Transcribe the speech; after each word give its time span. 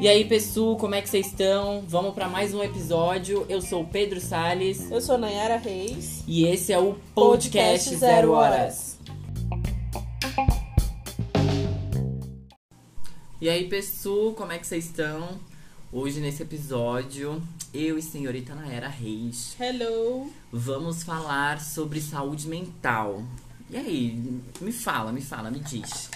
E 0.00 0.08
aí, 0.08 0.24
pessoal, 0.24 0.76
como 0.76 0.94
é 0.94 1.02
que 1.02 1.10
vocês 1.10 1.26
estão? 1.26 1.84
Vamos 1.86 2.14
para 2.14 2.26
mais 2.28 2.54
um 2.54 2.62
episódio. 2.62 3.44
Eu 3.50 3.60
sou 3.60 3.82
o 3.82 3.86
Pedro 3.86 4.18
Sales 4.18 4.90
Eu 4.90 5.00
sou 5.00 5.18
Nayara 5.18 5.56
Reis. 5.58 6.24
e 6.26 6.46
esse 6.46 6.72
é 6.72 6.78
o 6.78 6.94
Podcast, 7.14 7.90
Podcast 7.90 7.96
Zero 7.96 8.32
Horas. 8.32 8.98
E 13.40 13.48
aí, 13.48 13.68
pessoal, 13.68 14.32
como 14.32 14.52
é 14.52 14.58
que 14.58 14.66
vocês 14.66 14.86
estão? 14.86 15.38
Hoje, 15.92 16.20
nesse 16.20 16.42
episódio, 16.42 17.42
eu 17.74 17.98
e 17.98 18.02
senhorita 18.02 18.54
Nayara 18.54 18.88
Reis 18.88 19.56
Hello. 19.60 20.30
vamos 20.52 21.02
falar 21.02 21.60
sobre 21.60 22.00
saúde 22.00 22.48
mental. 22.48 23.22
E 23.70 23.76
aí, 23.76 24.42
me 24.60 24.72
fala, 24.72 25.12
me 25.12 25.22
fala, 25.22 25.50
me 25.50 25.60
diz. 25.60 26.10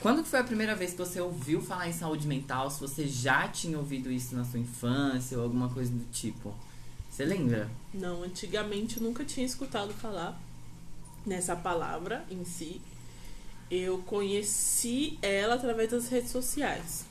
Quando 0.00 0.22
que 0.22 0.28
foi 0.28 0.38
a 0.38 0.44
primeira 0.44 0.76
vez 0.76 0.92
que 0.92 0.98
você 0.98 1.20
ouviu 1.20 1.60
falar 1.60 1.88
em 1.88 1.92
saúde 1.92 2.26
mental? 2.26 2.70
Se 2.70 2.80
você 2.80 3.06
já 3.06 3.48
tinha 3.48 3.76
ouvido 3.76 4.10
isso 4.10 4.34
na 4.34 4.44
sua 4.44 4.60
infância 4.60 5.36
ou 5.36 5.42
alguma 5.42 5.68
coisa 5.68 5.90
do 5.90 6.04
tipo. 6.12 6.54
Você 7.10 7.24
lembra? 7.24 7.68
Não, 7.92 8.22
antigamente 8.22 8.98
eu 8.98 9.02
nunca 9.02 9.24
tinha 9.24 9.44
escutado 9.44 9.92
falar 9.92 10.40
nessa 11.26 11.56
palavra 11.56 12.24
em 12.30 12.44
si. 12.44 12.80
Eu 13.68 13.98
conheci 13.98 15.18
ela 15.20 15.56
através 15.56 15.90
das 15.90 16.08
redes 16.08 16.30
sociais. 16.30 17.04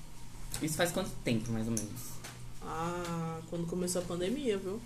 Isso 0.61 0.77
faz 0.77 0.91
quanto 0.91 1.11
tempo, 1.23 1.51
mais 1.51 1.67
ou 1.67 1.73
menos? 1.73 2.01
Ah, 2.63 3.39
quando 3.49 3.67
começou 3.67 4.01
a 4.01 4.05
pandemia, 4.05 4.57
viu? 4.57 4.81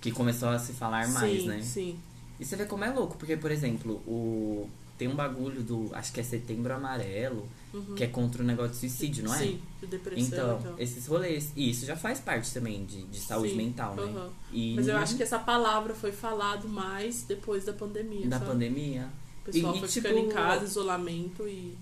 Que 0.00 0.12
começou 0.12 0.50
a 0.50 0.58
se 0.58 0.72
falar 0.72 1.08
mais, 1.08 1.42
sim, 1.42 1.48
né? 1.48 1.62
sim. 1.62 1.98
E 2.42 2.44
você 2.44 2.56
vê 2.56 2.64
como 2.66 2.82
é 2.84 2.90
louco, 2.90 3.16
porque, 3.16 3.36
por 3.36 3.50
exemplo, 3.52 3.94
o... 4.06 4.68
tem 4.98 5.06
um 5.06 5.14
bagulho 5.14 5.62
do. 5.62 5.90
Acho 5.94 6.12
que 6.12 6.18
é 6.20 6.22
setembro 6.24 6.74
amarelo, 6.74 7.48
Uhum. 7.72 7.94
que 7.94 8.04
é 8.04 8.06
contra 8.08 8.42
o 8.42 8.44
negócio 8.44 8.72
de 8.72 8.78
suicídio, 8.78 9.24
não 9.24 9.32
é? 9.34 9.38
Sim, 9.38 9.60
de 9.80 9.86
depressão 9.86 10.24
Então, 10.26 10.58
então. 10.60 10.74
esses 10.78 11.06
rolês. 11.06 11.52
E 11.56 11.70
isso 11.70 11.86
já 11.86 11.96
faz 11.96 12.18
parte 12.20 12.52
também 12.52 12.84
de, 12.84 13.02
de 13.04 13.18
saúde 13.20 13.50
Sim, 13.52 13.56
mental, 13.56 13.94
né? 13.94 14.02
uhum. 14.02 14.30
E 14.52 14.74
Mas 14.74 14.88
eu 14.88 14.96
acho 14.98 15.16
que 15.16 15.22
essa 15.22 15.38
palavra 15.38 15.94
foi 15.94 16.12
falado 16.12 16.68
mais 16.68 17.22
depois 17.22 17.64
da 17.64 17.72
pandemia. 17.72 18.26
da 18.28 18.38
sabe? 18.38 18.50
pandemia. 18.50 19.08
O 19.40 19.44
pessoal 19.46 19.72
E- 19.72 19.76
e, 19.76 19.80
foi 19.80 19.88
tipo, 19.88 20.08
ficando 20.08 20.18
em 20.26 20.28
casa, 20.28 20.64
isolamento 20.66 21.48
e 21.48 21.74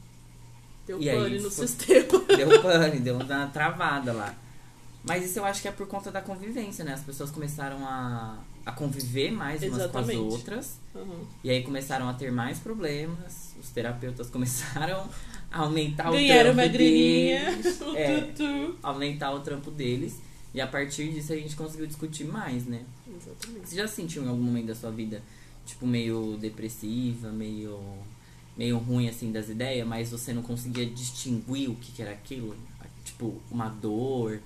deu 0.87 1.01
E 1.01 1.11
aí 1.11 1.17
pane 1.23 1.39
no 1.41 1.51
foi- 1.51 1.67
sistema. 1.67 2.19
Deu 2.37 2.63
pane, 2.63 3.01
deu 3.01 3.17
uma 3.17 3.47
travada 3.49 4.13
lá. 4.13 4.35
Mas 5.03 5.25
isso 5.25 5.39
eu 5.41 5.45
acho 5.45 5.61
que 5.63 5.67
é 5.69 5.73
por 5.73 5.87
conta 5.89 6.11
da 6.13 6.21
convivência, 6.23 6.85
né? 6.85 6.93
As 6.93 7.01
pessoas 7.03 7.31
começaram 7.31 7.85
a, 7.87 8.39
a 8.65 8.73
conviver 8.73 9.31
mais 9.31 9.63
umas 9.63 9.75
Exatamente. 9.79 10.17
com 10.19 10.27
as 10.27 10.33
outras. 10.33 10.79
Uhum. 10.95 11.25
E 11.43 11.51
aí 11.51 11.63
começaram 11.63 12.09
a 12.09 12.15
ter 12.15 12.31
mais 12.31 12.59
problemas. 12.59 13.55
Os 13.61 13.71
terapeutas 13.71 14.29
começaram 14.31 15.09
a 15.51 15.59
aumentar 15.61 16.11
Ganharam 16.11 16.51
o 16.51 16.55
trampo 16.55 16.73
deles. 16.79 17.81
O 17.83 17.97
É. 17.97 18.21
tutu. 18.21 18.77
Aumentar 18.83 19.33
o 19.33 19.41
trampo 19.41 19.71
deles. 19.71 20.21
E 20.53 20.61
a 20.61 20.67
partir 20.67 21.13
disso 21.13 21.33
a 21.33 21.37
gente 21.37 21.55
conseguiu 21.57 21.87
discutir 21.87 22.25
mais, 22.25 22.67
né? 22.67 22.83
Exatamente. 23.07 23.69
Você 23.69 23.77
já 23.77 23.87
se 23.87 23.95
sentiu 23.97 24.25
em 24.25 24.29
algum 24.29 24.43
momento 24.43 24.67
da 24.67 24.75
sua 24.75 24.91
vida, 24.91 25.23
tipo, 25.65 25.87
meio 25.87 26.37
depressiva, 26.41 27.31
meio, 27.31 27.79
meio 28.57 28.79
ruim, 28.79 29.09
assim, 29.09 29.31
das 29.31 29.49
ideias, 29.49 29.87
mas 29.87 30.11
você 30.11 30.33
não 30.33 30.43
conseguia 30.43 30.85
distinguir 30.87 31.71
o 31.71 31.77
que, 31.77 31.93
que 31.93 32.03
era 32.03 32.11
aquilo? 32.11 32.57
Tipo, 33.05 33.41
uma 33.51 33.69
dor, 33.69 34.41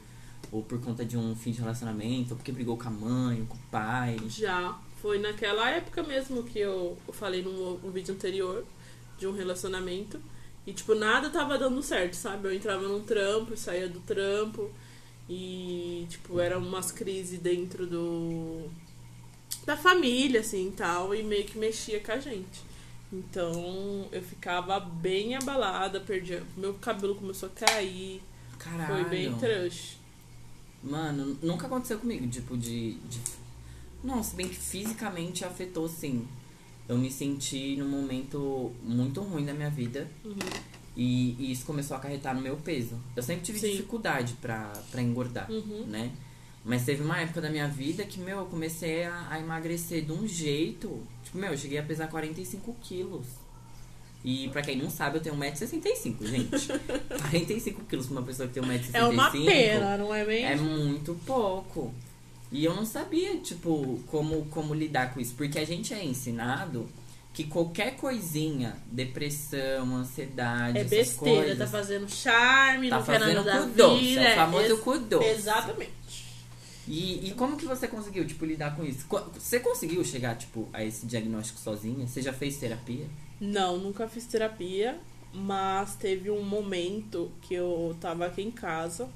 ou 0.54 0.62
por 0.62 0.80
conta 0.80 1.04
de 1.04 1.16
um 1.16 1.34
fim 1.34 1.50
de 1.50 1.58
relacionamento, 1.58 2.30
ou 2.30 2.36
porque 2.36 2.52
brigou 2.52 2.78
com 2.78 2.86
a 2.86 2.90
mãe, 2.90 3.44
com 3.44 3.56
o 3.56 3.60
pai. 3.72 4.16
Já. 4.28 4.78
Foi 5.02 5.18
naquela 5.18 5.68
época 5.68 6.02
mesmo 6.04 6.44
que 6.44 6.60
eu, 6.60 6.96
eu 7.08 7.12
falei 7.12 7.42
no, 7.42 7.76
no 7.78 7.90
vídeo 7.90 8.14
anterior 8.14 8.64
de 9.18 9.26
um 9.26 9.32
relacionamento. 9.32 10.20
E, 10.64 10.72
tipo, 10.72 10.94
nada 10.94 11.28
tava 11.28 11.58
dando 11.58 11.82
certo, 11.82 12.14
sabe? 12.14 12.46
Eu 12.46 12.54
entrava 12.54 12.86
num 12.86 13.02
trampo 13.02 13.56
saía 13.56 13.88
do 13.88 13.98
trampo. 13.98 14.70
E, 15.28 16.06
tipo, 16.08 16.38
eram 16.38 16.60
umas 16.60 16.92
crises 16.92 17.40
dentro 17.40 17.84
do. 17.84 18.70
da 19.66 19.76
família, 19.76 20.38
assim 20.38 20.68
e 20.68 20.72
tal. 20.72 21.12
E 21.12 21.22
meio 21.24 21.44
que 21.44 21.58
mexia 21.58 21.98
com 21.98 22.12
a 22.12 22.18
gente. 22.18 22.62
Então, 23.12 24.06
eu 24.12 24.22
ficava 24.22 24.78
bem 24.78 25.34
abalada, 25.34 25.98
perdia. 25.98 26.44
Meu 26.56 26.74
cabelo 26.74 27.16
começou 27.16 27.48
a 27.48 27.66
cair. 27.66 28.22
Caralho. 28.56 28.94
Foi 28.94 29.04
bem 29.10 29.34
trash. 29.34 30.03
Mano, 30.84 31.36
nunca 31.42 31.66
aconteceu 31.66 31.98
comigo, 31.98 32.26
tipo, 32.28 32.56
de, 32.56 32.92
de. 32.94 33.18
Não, 34.02 34.22
se 34.22 34.36
bem 34.36 34.48
que 34.48 34.54
fisicamente 34.56 35.44
afetou, 35.44 35.88
sim. 35.88 36.26
Eu 36.86 36.98
me 36.98 37.10
senti 37.10 37.74
num 37.76 37.88
momento 37.88 38.70
muito 38.82 39.22
ruim 39.22 39.46
da 39.46 39.54
minha 39.54 39.70
vida. 39.70 40.06
Uhum. 40.24 40.34
E, 40.96 41.34
e 41.38 41.50
isso 41.50 41.64
começou 41.64 41.96
a 41.96 41.98
acarretar 41.98 42.34
no 42.34 42.42
meu 42.42 42.56
peso. 42.58 42.96
Eu 43.16 43.22
sempre 43.22 43.42
tive 43.44 43.58
Sim. 43.58 43.70
dificuldade 43.70 44.34
pra, 44.40 44.70
pra 44.90 45.02
engordar, 45.02 45.50
Uhum. 45.50 45.86
né? 45.86 46.12
Mas 46.64 46.84
teve 46.84 47.02
uma 47.02 47.18
época 47.20 47.40
da 47.40 47.50
minha 47.50 47.66
vida 47.68 48.04
que, 48.04 48.20
meu, 48.20 48.38
eu 48.40 48.46
comecei 48.46 49.04
a, 49.04 49.26
a 49.30 49.40
emagrecer 49.40 50.04
de 50.04 50.12
um 50.12 50.26
jeito. 50.26 51.02
Tipo, 51.24 51.38
meu, 51.38 51.50
eu 51.52 51.58
cheguei 51.58 51.78
a 51.78 51.82
pesar 51.82 52.06
45 52.08 52.74
quilos. 52.82 53.26
E 54.24 54.48
pra 54.48 54.62
quem 54.62 54.76
não 54.78 54.88
sabe, 54.88 55.18
eu 55.18 55.22
tenho 55.22 55.36
1,65m, 55.36 56.26
gente. 56.26 56.68
45 57.30 57.84
quilos 57.84 58.06
pra 58.06 58.16
uma 58.16 58.22
pessoa 58.22 58.48
que 58.48 58.54
tem 58.54 58.62
1,65m. 58.62 58.90
É 58.94 59.04
uma 59.04 59.30
pena, 59.30 59.98
não 59.98 60.14
é 60.14 60.24
mesmo? 60.24 60.46
É 60.48 60.56
muito 60.56 61.14
pouco. 61.26 61.92
E 62.50 62.64
eu 62.64 62.74
não 62.74 62.86
sabia, 62.86 63.36
tipo, 63.38 64.00
como, 64.06 64.46
como 64.46 64.72
lidar 64.72 65.12
com 65.12 65.20
isso. 65.20 65.34
Porque 65.34 65.58
a 65.58 65.64
gente 65.66 65.92
é 65.92 66.02
ensinado 66.02 66.88
que 67.34 67.44
qualquer 67.44 67.96
coisinha, 67.96 68.76
depressão, 68.86 69.96
ansiedade, 69.96 70.78
É 70.78 70.84
besteira, 70.84 71.40
coisas, 71.42 71.58
tá 71.58 71.66
fazendo 71.66 72.08
charme, 72.08 72.88
tá 72.88 72.96
não 72.96 73.04
quer 73.04 73.18
fazendo 73.18 73.44
nada 73.44 73.52
da 73.60 73.66
cu 73.66 73.72
doce. 73.72 74.18
É 74.18 74.32
o 74.32 74.36
famoso 74.36 74.64
Ex- 74.66 74.80
cu 74.80 74.98
doce. 75.00 75.28
Exatamente. 75.28 75.90
E, 76.86 77.28
e 77.28 77.34
como 77.34 77.56
que 77.56 77.64
você 77.64 77.88
conseguiu, 77.88 78.26
tipo, 78.26 78.44
lidar 78.44 78.76
com 78.76 78.84
isso? 78.84 79.06
Você 79.38 79.58
conseguiu 79.60 80.04
chegar, 80.04 80.36
tipo, 80.36 80.68
a 80.72 80.84
esse 80.84 81.06
diagnóstico 81.06 81.58
sozinha? 81.58 82.06
Você 82.06 82.20
já 82.20 82.32
fez 82.32 82.56
terapia? 82.58 83.06
Não, 83.40 83.78
nunca 83.78 84.06
fiz 84.08 84.26
terapia, 84.26 84.98
mas 85.32 85.94
teve 85.96 86.30
um 86.30 86.42
momento 86.42 87.32
que 87.42 87.54
eu 87.54 87.96
tava 88.00 88.26
aqui 88.26 88.42
em 88.42 88.50
casa 88.50 89.08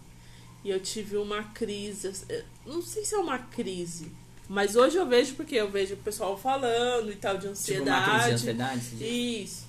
e 0.65 0.71
eu 0.71 0.81
tive 0.81 1.17
uma 1.17 1.43
crise. 1.45 2.11
eh, 2.29 2.45
Não 2.67 2.81
sei 2.83 3.05
se 3.05 3.15
é 3.15 3.19
uma 3.19 3.39
crise, 3.39 4.11
mas 4.49 4.75
hoje 4.75 4.97
eu 4.97 5.07
vejo 5.07 5.35
porque 5.35 5.55
eu 5.55 5.71
vejo 5.71 5.95
o 5.95 5.99
pessoal 5.99 6.37
falando 6.39 7.13
e 7.13 7.17
tal 7.17 7.37
de 7.39 7.49
Tipo, 7.53 7.83
uma 7.83 8.03
crise 8.03 8.29
de 8.29 8.51
ansiedade. 8.51 8.75
ansiedade? 8.79 9.05
Isso. 9.43 9.67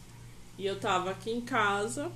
E 0.57 0.65
eu 0.65 0.79
tava 0.79 1.11
aqui 1.11 1.29
em 1.31 1.41
casa, 1.41 2.11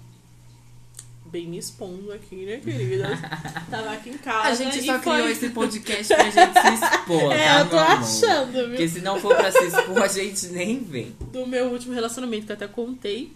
bem 1.33 1.47
me 1.47 1.57
expondo 1.57 2.11
aqui, 2.13 2.45
né, 2.45 2.61
querida? 2.63 3.09
tava 3.71 3.91
aqui 3.91 4.11
em 4.11 4.17
casa. 4.19 4.49
A 4.49 4.53
gente 4.53 4.77
e 4.77 4.85
só 4.85 4.99
foi... 4.99 5.13
criou 5.13 5.29
esse 5.29 5.49
podcast 5.49 6.13
pra 6.13 6.23
gente 6.29 6.53
se 6.53 6.85
expor, 6.85 7.33
É, 7.33 7.47
tá, 7.47 7.59
eu 7.59 7.69
tô 7.69 7.75
meu 7.75 7.85
amor? 7.85 7.97
achando, 8.03 8.51
viu? 8.51 8.69
Porque 8.69 8.87
se 8.87 9.01
não 9.01 9.19
for 9.19 9.35
pra 9.35 9.51
se 9.51 9.65
expor, 9.65 10.03
a 10.03 10.07
gente 10.07 10.47
nem 10.49 10.83
vem. 10.83 11.15
do 11.31 11.47
meu 11.47 11.65
último 11.69 11.91
relacionamento, 11.95 12.45
que 12.45 12.51
eu 12.51 12.55
até 12.55 12.67
contei. 12.67 13.33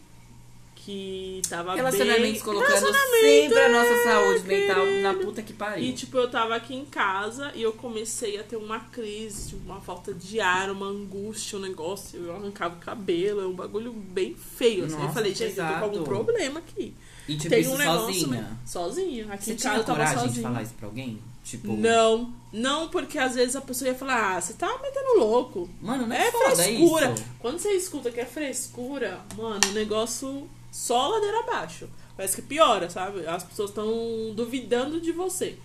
Que 0.75 1.41
tava 1.49 1.75
Relacionamentos 1.75 2.31
bem... 2.31 2.41
colocando 2.41 2.69
Relacionamento, 2.69 3.19
sempre 3.25 3.59
a 3.59 3.69
nossa 3.69 3.89
é, 3.89 4.03
saúde 4.03 4.47
mental 4.47 4.85
querido. 4.85 5.01
na 5.01 5.13
puta 5.15 5.41
que 5.41 5.51
pariu. 5.51 5.83
E 5.83 5.91
tipo, 5.91 6.17
eu 6.17 6.29
tava 6.29 6.55
aqui 6.55 6.75
em 6.75 6.85
casa 6.85 7.51
e 7.55 7.61
eu 7.61 7.73
comecei 7.73 8.39
a 8.39 8.43
ter 8.43 8.55
uma 8.55 8.79
crise, 8.79 9.49
tipo, 9.49 9.65
uma 9.65 9.81
falta 9.81 10.13
de 10.13 10.39
ar, 10.39 10.71
uma 10.71 10.85
angústia, 10.85 11.57
um 11.57 11.61
negócio. 11.61 12.23
Eu 12.23 12.35
arrancava 12.35 12.75
o 12.75 12.79
cabelo, 12.79 13.41
é 13.41 13.47
um 13.47 13.53
bagulho 13.53 13.91
bem 13.91 14.33
feio. 14.33 14.85
Assim. 14.85 14.93
eu 14.93 14.99
Nossa, 14.99 15.13
falei, 15.13 15.35
gente, 15.35 15.57
eu 15.57 15.67
tô 15.67 15.73
com 15.73 15.83
algum 15.83 16.03
problema 16.05 16.59
aqui. 16.59 16.93
E 17.27 17.35
tipo, 17.35 17.49
Tem 17.49 17.67
um 17.67 17.77
negócio 17.77 18.13
sozinha. 18.13 18.57
Sozinha. 18.65 19.33
Aqui 19.33 19.43
Você 19.45 19.53
em 19.53 19.55
tinha 19.55 19.69
casa 19.71 19.81
eu 19.81 19.85
tava 19.85 19.97
coragem 19.99 20.19
sozinha. 20.19 20.33
de 20.35 20.41
falar 20.41 20.63
isso 20.63 20.73
pra 20.75 20.87
alguém? 20.87 21.21
Tipo, 21.43 21.77
Não, 21.77 22.33
não, 22.51 22.89
porque 22.89 23.17
às 23.17 23.35
vezes 23.35 23.55
a 23.55 23.61
pessoa 23.61 23.89
ia 23.89 23.95
falar, 23.95 24.35
ah, 24.37 24.41
você 24.41 24.53
tá 24.53 24.67
metendo 24.81 25.19
louco. 25.19 25.69
mano, 25.81 26.05
não 26.07 26.15
é, 26.15 26.27
É 26.27 26.31
foda 26.31 26.55
frescura. 26.55 27.15
Quando 27.39 27.59
você 27.59 27.71
escuta 27.71 28.11
que 28.11 28.19
é 28.19 28.25
frescura, 28.25 29.19
mano, 29.37 29.59
o 29.69 29.71
negócio 29.73 30.49
só 30.71 31.07
ladeira 31.07 31.39
abaixo. 31.39 31.89
Parece 32.15 32.35
que 32.37 32.41
piora, 32.41 32.89
sabe? 32.89 33.25
As 33.27 33.43
pessoas 33.43 33.69
estão 33.69 33.87
duvidando 34.35 34.99
de 34.99 35.11
você. 35.11 35.57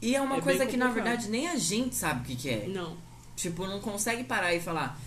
E 0.00 0.14
é 0.14 0.20
uma 0.20 0.36
É 0.36 0.40
coisa 0.40 0.64
que, 0.64 0.76
na 0.76 0.88
verdade, 0.88 1.28
nem 1.28 1.48
a 1.48 1.56
gente 1.56 1.94
sabe 1.96 2.20
o 2.20 2.24
que, 2.24 2.36
que 2.36 2.48
é. 2.50 2.66
Não. 2.68 2.96
Tipo, 3.34 3.66
não 3.66 3.80
consegue 3.80 4.24
parar 4.24 4.54
e 4.54 4.60
falar. 4.60 4.98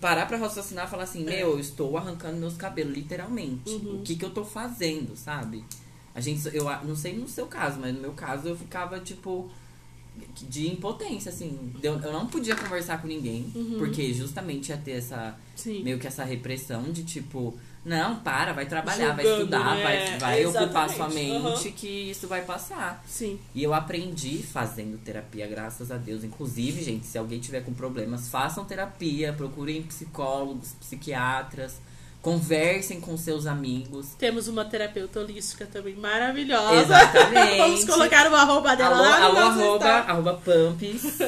Parar 0.00 0.26
pra 0.26 0.36
raciocinar 0.36 0.86
e 0.86 0.90
falar 0.90 1.04
assim, 1.04 1.22
É. 1.22 1.30
meu, 1.38 1.50
eu 1.52 1.60
estou 1.60 1.96
arrancando 1.96 2.36
meus 2.38 2.54
cabelos, 2.56 2.92
literalmente. 2.94 3.70
Uhum. 3.70 4.00
O 4.00 4.02
que 4.02 4.16
que 4.16 4.24
eu 4.24 4.30
tô 4.30 4.44
fazendo, 4.44 5.16
sabe? 5.16 5.64
A 6.14 6.20
gente, 6.20 6.48
eu 6.54 6.64
não 6.84 6.96
sei 6.96 7.16
no 7.16 7.28
seu 7.28 7.46
caso, 7.46 7.78
mas 7.80 7.94
no 7.94 8.00
meu 8.00 8.12
caso 8.12 8.48
eu 8.48 8.56
ficava, 8.56 8.98
tipo, 8.98 9.48
de 10.48 10.66
impotência, 10.68 11.30
assim. 11.30 11.72
Eu, 11.82 12.00
eu 12.00 12.12
não 12.12 12.26
podia 12.26 12.56
conversar 12.56 13.00
com 13.00 13.06
ninguém, 13.06 13.52
Uhum. 13.54 13.76
porque 13.78 14.12
justamente 14.12 14.70
ia 14.70 14.76
ter 14.76 14.92
essa, 14.92 15.38
Sim. 15.54 15.82
meio 15.84 15.98
que 15.98 16.06
essa 16.06 16.24
repressão 16.24 16.84
de, 16.90 17.04
tipo, 17.04 17.54
não, 17.86 18.16
para, 18.16 18.52
vai 18.52 18.66
trabalhar, 18.66 19.14
vai 19.14 19.24
Julgando, 19.24 19.42
estudar, 19.44 19.76
né? 19.76 19.82
vai, 19.84 20.18
vai 20.18 20.46
ocupar 20.46 20.90
sua 20.90 21.08
mente 21.08 21.68
Uhum. 21.68 21.72
que 21.72 22.10
isso 22.10 22.26
vai 22.26 22.42
passar. 22.42 23.00
Sim. 23.06 23.38
E 23.54 23.62
eu 23.62 23.72
aprendi 23.72 24.42
fazendo 24.42 24.98
terapia, 24.98 25.46
graças 25.46 25.92
a 25.92 25.96
Deus. 25.96 26.24
Inclusive, 26.24 26.82
gente, 26.82 27.06
se 27.06 27.16
alguém 27.16 27.38
tiver 27.38 27.60
com 27.60 27.72
problemas, 27.72 28.28
façam 28.28 28.64
terapia, 28.64 29.32
procurem 29.32 29.82
psicólogos, 29.82 30.72
psiquiatras, 30.80 31.80
Conversem 32.22 33.00
com 33.00 33.16
seus 33.16 33.46
amigos. 33.46 34.08
Temos 34.18 34.48
uma 34.48 34.64
terapeuta 34.64 35.20
holística 35.20 35.64
também 35.64 35.94
maravilhosa. 35.94 36.82
Exatamente. 36.82 37.58
Vamos 37.58 37.84
colocar 37.84 38.26
uma 38.26 38.40
arroba 38.42 38.74
dela 38.74 38.96
Alô, 38.96 39.04
lá 39.04 39.22
alô 39.22 39.38
arroba, 39.38 39.88
arroba 39.88 40.34
Pumps. 40.34 41.18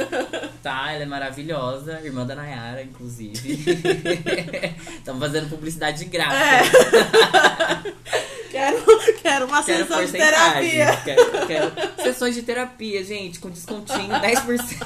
tá, 0.60 0.92
ela 0.92 1.04
é 1.04 1.06
maravilhosa. 1.06 2.00
Irmã 2.02 2.26
da 2.26 2.34
Nayara, 2.34 2.82
inclusive. 2.82 3.58
Estamos 4.98 5.20
fazendo 5.20 5.48
publicidade 5.48 5.98
de 5.98 6.06
graça. 6.06 6.34
É. 6.36 7.92
quero, 8.50 8.84
quero 9.22 9.46
uma 9.46 9.62
Quero 9.62 9.86
sessão 9.86 10.04
de 10.04 10.12
terapia. 10.12 10.96
Quero, 11.04 11.46
quero 11.46 11.72
sessões 12.02 12.34
de 12.34 12.42
terapia, 12.42 13.04
gente, 13.04 13.38
com 13.38 13.50
descontinho 13.50 14.08
10%. 14.08 14.78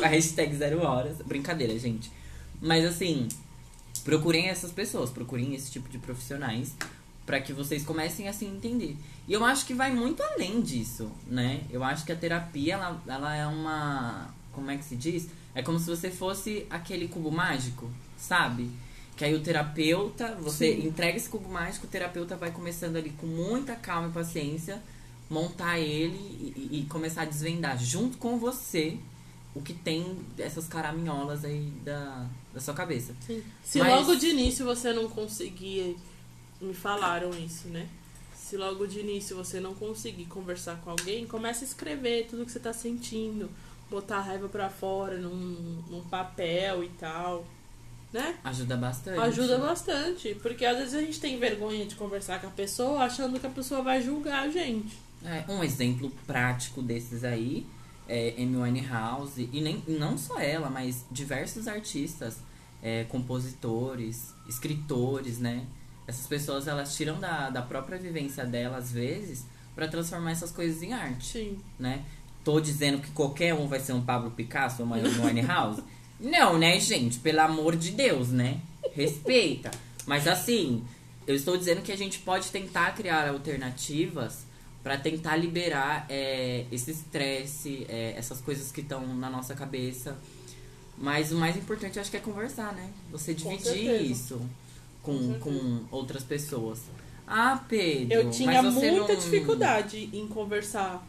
com 0.00 0.04
a 0.04 0.08
hashtag 0.08 0.56
zero 0.56 0.82
horas. 0.84 1.18
Brincadeira, 1.24 1.78
gente. 1.78 2.10
Mas 2.60 2.84
assim, 2.84 3.28
procurem 3.98 4.48
essas 4.48 4.72
pessoas, 4.72 5.10
procurem 5.10 5.54
esse 5.54 5.70
tipo 5.70 5.88
de 5.88 5.98
profissionais 5.98 6.74
para 7.26 7.40
que 7.40 7.52
vocês 7.52 7.84
comecem 7.84 8.26
a 8.28 8.32
se 8.32 8.44
entender. 8.46 8.96
E 9.26 9.32
eu 9.32 9.44
acho 9.44 9.66
que 9.66 9.74
vai 9.74 9.92
muito 9.92 10.22
além 10.22 10.60
disso, 10.62 11.10
né? 11.26 11.60
Eu 11.70 11.84
acho 11.84 12.04
que 12.06 12.12
a 12.12 12.16
terapia, 12.16 12.74
ela, 12.74 13.02
ela 13.06 13.36
é 13.36 13.46
uma. 13.46 14.28
Como 14.52 14.70
é 14.70 14.76
que 14.76 14.84
se 14.84 14.96
diz? 14.96 15.28
É 15.54 15.62
como 15.62 15.78
se 15.78 15.86
você 15.90 16.10
fosse 16.10 16.66
aquele 16.70 17.06
cubo 17.08 17.30
mágico, 17.30 17.90
sabe? 18.16 18.70
Que 19.16 19.24
aí 19.24 19.34
o 19.34 19.40
terapeuta, 19.40 20.34
você 20.40 20.74
Sim. 20.74 20.86
entrega 20.86 21.16
esse 21.16 21.28
cubo 21.28 21.48
mágico, 21.48 21.86
o 21.86 21.90
terapeuta 21.90 22.36
vai 22.36 22.50
começando 22.50 22.96
ali 22.96 23.10
com 23.10 23.26
muita 23.26 23.74
calma 23.76 24.08
e 24.08 24.12
paciência, 24.12 24.80
montar 25.28 25.78
ele 25.78 26.16
e, 26.16 26.54
e- 26.76 26.80
e 26.80 26.84
começar 26.86 27.22
a 27.22 27.24
desvendar 27.26 27.76
junto 27.78 28.16
com 28.16 28.38
você 28.38 28.96
o 29.54 29.60
que 29.60 29.74
tem 29.74 30.16
dessas 30.36 30.66
caraminholas 30.68 31.44
aí 31.44 31.72
da, 31.84 32.26
da 32.58 32.64
sua 32.64 32.74
cabeça. 32.74 33.14
Sim. 33.24 33.42
Se 33.62 33.78
Mas- 33.78 33.88
logo 33.88 34.16
de 34.16 34.28
início 34.28 34.64
você 34.64 34.92
não 34.92 35.08
conseguir, 35.08 35.96
me 36.60 36.74
falaram 36.74 37.30
isso, 37.30 37.68
né? 37.68 37.88
Se 38.34 38.56
logo 38.56 38.86
de 38.86 39.00
início 39.00 39.36
você 39.36 39.60
não 39.60 39.74
conseguir 39.74 40.24
conversar 40.26 40.76
com 40.82 40.90
alguém, 40.90 41.26
comece 41.26 41.64
a 41.64 41.66
escrever 41.68 42.26
tudo 42.28 42.44
que 42.44 42.50
você 42.50 42.58
tá 42.58 42.72
sentindo, 42.72 43.48
botar 43.90 44.18
a 44.18 44.22
raiva 44.22 44.48
pra 44.48 44.68
fora 44.68 45.18
num, 45.18 45.82
num 45.88 46.02
papel 46.02 46.82
e 46.82 46.88
tal, 46.90 47.46
né? 48.12 48.36
Ajuda 48.42 48.76
bastante. 48.76 49.20
Ajuda 49.20 49.58
bastante, 49.58 50.34
porque 50.42 50.64
às 50.64 50.78
vezes 50.78 50.94
a 50.94 51.00
gente 51.00 51.20
tem 51.20 51.38
vergonha 51.38 51.86
de 51.86 51.94
conversar 51.94 52.40
com 52.40 52.46
a 52.48 52.50
pessoa 52.50 53.00
achando 53.04 53.38
que 53.38 53.46
a 53.46 53.50
pessoa 53.50 53.82
vai 53.82 54.02
julgar 54.02 54.44
a 54.46 54.48
gente. 54.50 54.98
É, 55.24 55.44
um 55.48 55.62
exemplo 55.62 56.10
prático 56.26 56.80
desses 56.82 57.22
aí 57.24 57.66
é 58.08 58.34
Amy 58.38 58.56
Winehouse, 58.56 59.50
e 59.52 59.60
nem, 59.60 59.82
não 59.86 60.16
só 60.16 60.40
ela, 60.40 60.70
mas 60.70 61.04
diversos 61.10 61.68
artistas, 61.68 62.38
é, 62.82 63.04
compositores, 63.04 64.34
escritores, 64.48 65.38
né? 65.38 65.64
Essas 66.06 66.26
pessoas, 66.26 66.66
elas 66.66 66.96
tiram 66.96 67.20
da, 67.20 67.50
da 67.50 67.62
própria 67.62 67.98
vivência 67.98 68.44
dela, 68.44 68.78
às 68.78 68.90
vezes, 68.90 69.44
para 69.74 69.86
transformar 69.86 70.32
essas 70.32 70.50
coisas 70.50 70.82
em 70.82 70.92
arte, 70.92 71.26
Sim. 71.26 71.58
né? 71.78 72.04
Tô 72.44 72.60
dizendo 72.60 73.00
que 73.00 73.10
qualquer 73.10 73.54
um 73.54 73.66
vai 73.66 73.78
ser 73.78 73.92
um 73.92 74.02
Pablo 74.02 74.30
Picasso 74.30 74.82
ou 74.82 74.86
uma 74.86 74.96
Amy 74.96 75.18
Winehouse? 75.18 75.82
não, 76.18 76.58
né, 76.58 76.80
gente? 76.80 77.18
Pelo 77.18 77.40
amor 77.40 77.76
de 77.76 77.90
Deus, 77.90 78.28
né? 78.30 78.60
Respeita. 78.94 79.70
Mas 80.06 80.26
assim, 80.26 80.82
eu 81.26 81.34
estou 81.34 81.56
dizendo 81.56 81.82
que 81.82 81.92
a 81.92 81.96
gente 81.96 82.20
pode 82.20 82.50
tentar 82.50 82.94
criar 82.94 83.28
alternativas 83.28 84.46
para 84.82 84.96
tentar 84.96 85.36
liberar 85.36 86.06
é, 86.08 86.64
esse 86.72 86.90
estresse, 86.90 87.84
é, 87.88 88.14
essas 88.16 88.40
coisas 88.40 88.72
que 88.72 88.80
estão 88.80 89.06
na 89.14 89.28
nossa 89.28 89.54
cabeça. 89.54 90.16
Mas 91.00 91.30
o 91.32 91.36
mais 91.36 91.56
importante 91.56 91.98
acho 91.98 92.10
que 92.10 92.16
é 92.16 92.20
conversar, 92.20 92.72
né? 92.74 92.90
Você 93.12 93.32
dividir 93.34 94.02
isso 94.02 94.40
com, 95.02 95.34
Com 95.34 95.38
com 95.38 95.80
outras 95.90 96.24
pessoas. 96.24 96.80
Ah, 97.26 97.62
Pedro. 97.68 98.14
Eu 98.14 98.30
tinha 98.30 98.62
muita 98.62 99.12
não- 99.12 99.20
dificuldade 99.20 100.08
em 100.12 100.26
conversar, 100.26 101.06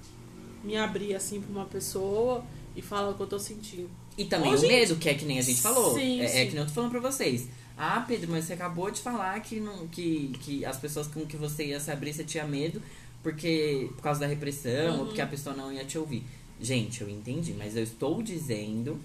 me 0.63 0.75
abrir 0.77 1.15
assim 1.15 1.41
pra 1.41 1.51
uma 1.51 1.65
pessoa 1.65 2.43
e 2.75 2.81
falar 2.81 3.09
o 3.09 3.13
que 3.15 3.21
eu 3.21 3.27
tô 3.27 3.39
sentindo. 3.39 3.89
E 4.17 4.25
também 4.25 4.51
Ô, 4.51 4.55
o 4.55 4.57
gente. 4.57 4.69
medo, 4.71 4.95
que 4.97 5.09
é 5.09 5.13
que 5.13 5.25
nem 5.25 5.39
a 5.39 5.41
gente 5.41 5.61
falou. 5.61 5.93
Sim, 5.95 6.19
é, 6.21 6.25
é 6.25 6.27
sim. 6.27 6.47
que 6.49 6.53
nem 6.53 6.57
eu 6.61 6.65
tô 6.67 6.73
falando 6.73 6.91
pra 6.91 6.99
vocês. 6.99 7.47
Ah, 7.77 8.03
Pedro, 8.05 8.29
mas 8.31 8.43
você 8.45 8.53
acabou 8.53 8.91
de 8.91 8.99
falar 9.01 9.39
que, 9.39 9.59
não, 9.61 9.87
que, 9.87 10.33
que 10.41 10.65
as 10.65 10.77
pessoas 10.77 11.07
com 11.07 11.25
que 11.25 11.37
você 11.37 11.67
ia 11.67 11.79
se 11.79 11.89
abrir, 11.89 12.13
você 12.13 12.25
tinha 12.25 12.45
medo 12.45 12.81
porque 13.23 13.89
por 13.95 14.01
causa 14.03 14.19
da 14.19 14.27
repressão 14.27 14.93
ou 14.93 14.99
Uhum. 14.99 15.05
porque 15.07 15.21
a 15.21 15.27
pessoa 15.27 15.55
não 15.55 15.71
ia 15.71 15.85
te 15.85 15.97
ouvir. 15.97 16.23
Gente, 16.59 17.01
eu 17.01 17.09
entendi, 17.09 17.53
mas 17.57 17.75
eu 17.77 17.83
estou 17.83 18.21
dizendo 18.21 18.99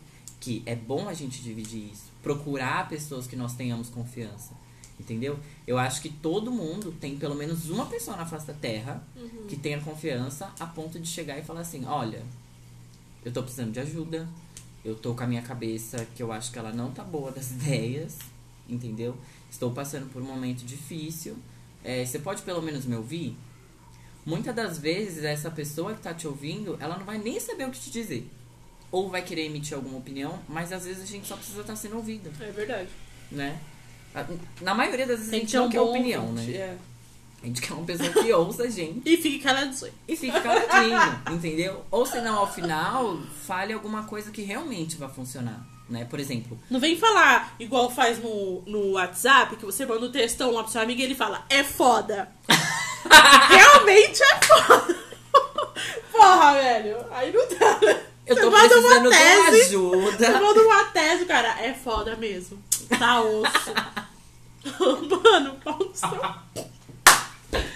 que 0.44 0.62
é 0.66 0.74
bom 0.76 1.08
a 1.08 1.14
gente 1.14 1.42
dividir 1.42 1.90
isso. 1.92 2.12
Procurar 2.22 2.86
pessoas 2.88 3.26
que 3.26 3.34
nós 3.36 3.54
tenhamos 3.54 3.88
confiança. 3.88 4.52
Entendeu? 5.00 5.38
Eu 5.66 5.78
acho 5.78 6.00
que 6.02 6.08
todo 6.08 6.50
mundo 6.52 6.92
tem 7.00 7.16
pelo 7.16 7.34
menos 7.34 7.68
uma 7.70 7.86
pessoa 7.86 8.16
na 8.16 8.26
face 8.26 8.46
da 8.46 8.52
Terra 8.54 9.02
Uhum. 9.16 9.46
que 9.48 9.56
tenha 9.56 9.80
confiança 9.80 10.52
a 10.60 10.66
ponto 10.66 11.00
de 11.00 11.08
chegar 11.08 11.38
e 11.38 11.42
falar 11.42 11.60
assim: 11.62 11.84
olha, 11.86 12.22
eu 13.24 13.32
tô 13.32 13.42
precisando 13.42 13.72
de 13.72 13.80
ajuda, 13.80 14.28
eu 14.84 14.94
tô 14.94 15.14
com 15.14 15.24
a 15.24 15.26
minha 15.26 15.42
cabeça 15.42 16.06
que 16.14 16.22
eu 16.22 16.30
acho 16.30 16.52
que 16.52 16.58
ela 16.58 16.72
não 16.72 16.92
tá 16.92 17.02
boa 17.02 17.32
das 17.32 17.50
ideias, 17.56 18.18
entendeu? 18.68 19.16
Estou 19.50 19.70
passando 19.72 20.08
por 20.12 20.20
um 20.22 20.26
momento 20.26 20.64
difícil. 20.64 21.36
É, 21.82 22.04
você 22.04 22.18
pode 22.18 22.42
pelo 22.42 22.62
menos 22.62 22.84
me 22.84 22.94
ouvir? 22.94 23.36
Muitas 24.26 24.54
das 24.54 24.78
vezes, 24.78 25.22
essa 25.24 25.50
pessoa 25.50 25.92
que 25.94 26.00
tá 26.02 26.14
te 26.14 26.26
ouvindo, 26.26 26.76
ela 26.80 26.96
não 26.98 27.04
vai 27.04 27.18
nem 27.18 27.38
saber 27.40 27.66
o 27.68 27.70
que 27.70 27.80
te 27.80 27.90
dizer. 27.90 28.30
Ou 28.94 29.08
vai 29.10 29.22
querer 29.22 29.46
emitir 29.46 29.74
alguma 29.76 29.98
opinião, 29.98 30.38
mas 30.48 30.72
às 30.72 30.84
vezes 30.84 31.02
a 31.02 31.06
gente 31.06 31.26
só 31.26 31.34
precisa 31.36 31.62
estar 31.62 31.74
sendo 31.74 31.96
ouvido, 31.96 32.30
É 32.40 32.50
verdade. 32.52 32.88
né? 33.30 33.58
Na 34.60 34.72
maioria 34.74 35.04
das 35.06 35.18
vezes 35.18 35.32
a 35.34 35.36
gente 35.36 35.56
não 35.56 35.66
um 35.66 35.68
quer 35.70 35.80
opinião, 35.80 36.26
ouvinte, 36.28 36.52
né? 36.52 36.56
é. 36.58 36.76
A 37.42 37.46
gente 37.46 37.60
quer 37.60 37.72
uma 37.74 37.84
pessoa 37.84 38.08
que 38.10 38.32
ouça 38.32 38.62
a 38.62 38.70
gente 38.70 39.02
E 39.04 39.16
fique 39.16 39.40
calado 39.40 39.74
só. 39.74 39.86
e 40.06 40.16
fique 40.16 40.40
caladinho, 40.40 40.96
entendeu? 41.36 41.84
Ou 41.90 42.06
senão, 42.06 42.38
ao 42.38 42.50
final, 42.50 43.18
fale 43.46 43.72
alguma 43.72 44.04
coisa 44.04 44.30
que 44.30 44.42
realmente 44.42 44.96
vai 44.96 45.08
funcionar, 45.08 45.60
né? 45.90 46.04
Por 46.08 46.20
exemplo, 46.20 46.56
Não 46.70 46.78
vem 46.78 46.96
falar 46.96 47.54
igual 47.58 47.90
faz 47.90 48.18
no, 48.22 48.62
no 48.62 48.92
WhatsApp, 48.92 49.56
que 49.56 49.64
você 49.66 49.84
manda 49.84 50.06
um 50.06 50.12
textão 50.12 50.52
lá 50.52 50.62
pro 50.62 50.70
seu 50.72 50.80
amigo 50.80 51.00
e 51.00 51.04
ele 51.04 51.14
fala, 51.16 51.44
é 51.50 51.64
foda. 51.64 52.30
Realmente 53.50 54.22
é 54.22 54.36
foda. 54.46 54.96
Porra, 56.12 56.54
velho. 56.54 56.96
Aí 57.10 57.32
não 57.32 57.46
dá, 57.58 57.78
né? 57.86 58.02
Eu 58.26 58.36
tô 58.40 58.50
precisando 58.50 59.10
de 59.10 59.16
tese. 59.16 59.60
ajuda. 59.68 60.16
Você 60.16 60.38
manda 60.38 60.60
uma 60.62 60.84
tese, 60.86 61.24
cara, 61.26 61.60
é 61.60 61.74
foda 61.74 62.16
mesmo. 62.16 62.58
Tá 62.98 63.20
osso. 63.22 63.72
Mano, 65.22 65.54
pau 65.62 65.78
no 65.78 65.94
seu. 65.94 66.08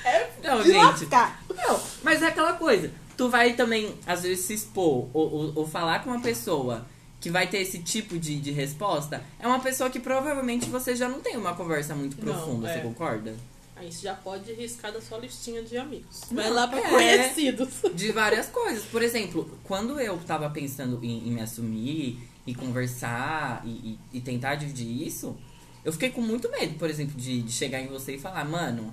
É 0.04 0.30
Não, 0.42 0.62
de 0.62 0.72
gente. 0.72 0.76
lascar. 0.84 1.42
Não, 1.54 1.80
mas 2.02 2.22
é 2.22 2.28
aquela 2.28 2.54
coisa. 2.54 2.90
Tu 3.16 3.28
vai 3.28 3.52
também, 3.54 3.94
às 4.06 4.22
vezes, 4.22 4.44
se 4.44 4.54
expor 4.54 5.08
ou, 5.12 5.32
ou, 5.32 5.52
ou 5.56 5.66
falar 5.68 6.02
com 6.02 6.10
uma 6.10 6.20
pessoa 6.20 6.86
que 7.20 7.30
vai 7.30 7.46
ter 7.48 7.58
esse 7.58 7.80
tipo 7.80 8.16
de, 8.18 8.38
de 8.40 8.52
resposta. 8.52 9.22
É 9.40 9.46
uma 9.46 9.58
pessoa 9.58 9.90
que 9.90 9.98
provavelmente 9.98 10.70
você 10.70 10.94
já 10.94 11.08
não 11.08 11.20
tem 11.20 11.36
uma 11.36 11.52
conversa 11.54 11.94
muito 11.94 12.16
Não, 12.24 12.32
profunda, 12.32 12.70
é. 12.70 12.74
você 12.74 12.80
concorda? 12.80 13.34
Aí 13.78 13.92
você 13.92 14.02
já 14.02 14.14
pode 14.14 14.52
riscar 14.54 14.92
da 14.92 15.00
sua 15.00 15.18
listinha 15.18 15.62
de 15.62 15.76
amigos. 15.76 16.22
Vai 16.32 16.50
lá 16.50 16.66
pra 16.66 16.80
é. 16.80 16.90
conhecidos. 16.90 17.68
De 17.94 18.10
várias 18.12 18.48
coisas. 18.48 18.84
Por 18.84 19.02
exemplo, 19.02 19.48
quando 19.64 20.00
eu 20.00 20.18
tava 20.18 20.50
pensando 20.50 20.98
em, 21.02 21.28
em 21.28 21.30
me 21.32 21.40
assumir 21.40 22.18
e 22.46 22.54
conversar 22.54 23.62
e, 23.64 23.68
e- 23.70 23.98
e 24.14 24.20
tentar 24.20 24.56
dividir 24.56 25.06
isso, 25.06 25.36
eu 25.84 25.92
fiquei 25.92 26.10
com 26.10 26.20
muito 26.20 26.50
medo, 26.50 26.74
por 26.78 26.90
exemplo, 26.90 27.14
de, 27.16 27.42
de 27.42 27.52
chegar 27.52 27.80
em 27.80 27.86
você 27.86 28.16
e 28.16 28.18
falar, 28.18 28.44
mano, 28.44 28.92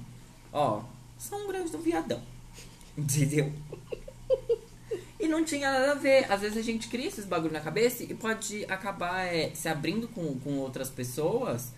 ó, 0.53 0.81
só 1.17 1.35
um 1.37 1.47
grande 1.47 1.71
do 1.71 1.79
viadão. 1.79 2.21
Entendeu? 2.97 3.51
E 5.19 5.27
não 5.27 5.43
tinha 5.43 5.71
nada 5.71 5.93
a 5.93 5.95
ver. 5.95 6.31
Às 6.31 6.41
vezes 6.41 6.57
a 6.57 6.61
gente 6.61 6.87
cria 6.87 7.07
esses 7.07 7.25
bagulho 7.25 7.53
na 7.53 7.59
cabeça 7.61 8.03
e 8.03 8.13
pode 8.13 8.65
acabar 8.65 9.25
é, 9.25 9.49
se 9.55 9.67
abrindo 9.67 10.07
com, 10.09 10.37
com 10.39 10.57
outras 10.59 10.89
pessoas 10.89 11.73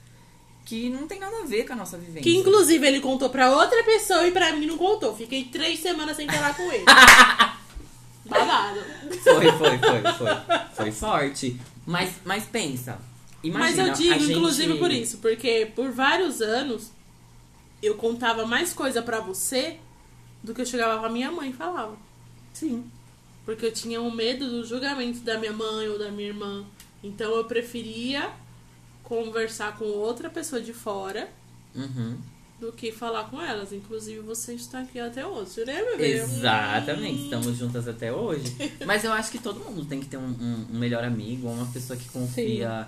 que 0.67 0.89
não 0.89 1.07
tem 1.07 1.17
nada 1.17 1.39
a 1.39 1.45
ver 1.45 1.65
com 1.65 1.71
a 1.71 1.75
nossa 1.77 1.97
vivência. 1.97 2.21
Que 2.21 2.35
inclusive 2.35 2.85
ele 2.85 2.99
contou 2.99 3.29
pra 3.29 3.55
outra 3.55 3.81
pessoa 3.85 4.27
e 4.27 4.31
pra 4.31 4.51
mim 4.51 4.65
não 4.65 4.77
contou. 4.77 5.15
Fiquei 5.15 5.45
três 5.45 5.79
semanas 5.79 6.17
sem 6.17 6.27
falar 6.27 6.53
com 6.57 6.69
ele. 6.69 6.83
Babado. 8.27 8.81
Foi, 9.23 9.51
foi, 9.53 9.77
foi, 9.77 10.13
foi. 10.13 10.27
Foi 10.75 10.91
forte. 10.91 11.57
Mas, 11.85 12.15
mas 12.25 12.43
pensa. 12.43 12.99
Mas 13.41 13.75
Imagina, 13.75 13.87
eu 13.87 13.93
digo, 13.93 14.13
a 14.13 14.17
gente... 14.17 14.33
inclusive 14.33 14.77
por 14.77 14.91
isso, 14.91 15.19
porque 15.19 15.71
por 15.73 15.89
vários 15.89 16.41
anos 16.41 16.91
eu 17.81 17.95
contava 17.95 18.45
mais 18.45 18.73
coisa 18.73 19.01
pra 19.01 19.21
você 19.21 19.77
do 20.43 20.53
que 20.53 20.59
eu 20.59 20.65
chegava 20.65 20.99
pra 20.99 21.09
minha 21.09 21.31
mãe 21.31 21.51
e 21.51 21.53
falava. 21.53 21.95
Sim. 22.51 22.83
Porque 23.45 23.65
eu 23.65 23.71
tinha 23.71 24.01
um 24.01 24.11
medo 24.11 24.49
do 24.49 24.65
julgamento 24.65 25.19
da 25.19 25.37
minha 25.37 25.53
mãe 25.53 25.87
ou 25.87 25.97
da 25.97 26.11
minha 26.11 26.27
irmã. 26.27 26.65
Então 27.01 27.33
eu 27.35 27.45
preferia 27.45 28.29
conversar 29.07 29.77
com 29.77 29.85
outra 29.85 30.29
pessoa 30.29 30.61
de 30.61 30.73
fora 30.73 31.29
Uhum. 31.73 32.17
do 32.59 32.71
que 32.73 32.91
falar 32.91 33.25
com 33.29 33.41
elas. 33.41 33.71
Inclusive 33.71 34.19
você 34.19 34.53
está 34.53 34.81
aqui 34.81 34.99
até 34.99 35.25
hoje, 35.25 35.63
né, 35.63 35.81
bebê? 35.91 36.13
Exatamente, 36.19 37.21
Hum. 37.21 37.23
estamos 37.23 37.57
juntas 37.57 37.87
até 37.87 38.11
hoje. 38.11 38.53
Mas 38.85 39.03
eu 39.05 39.13
acho 39.13 39.31
que 39.31 39.37
todo 39.39 39.59
mundo 39.61 39.85
tem 39.85 39.99
que 40.01 40.07
ter 40.07 40.17
um, 40.17 40.27
um- 40.27 40.67
um 40.73 40.77
melhor 40.79 41.03
amigo, 41.03 41.47
uma 41.47 41.65
pessoa 41.67 41.97
que 41.97 42.09
confia 42.09 42.87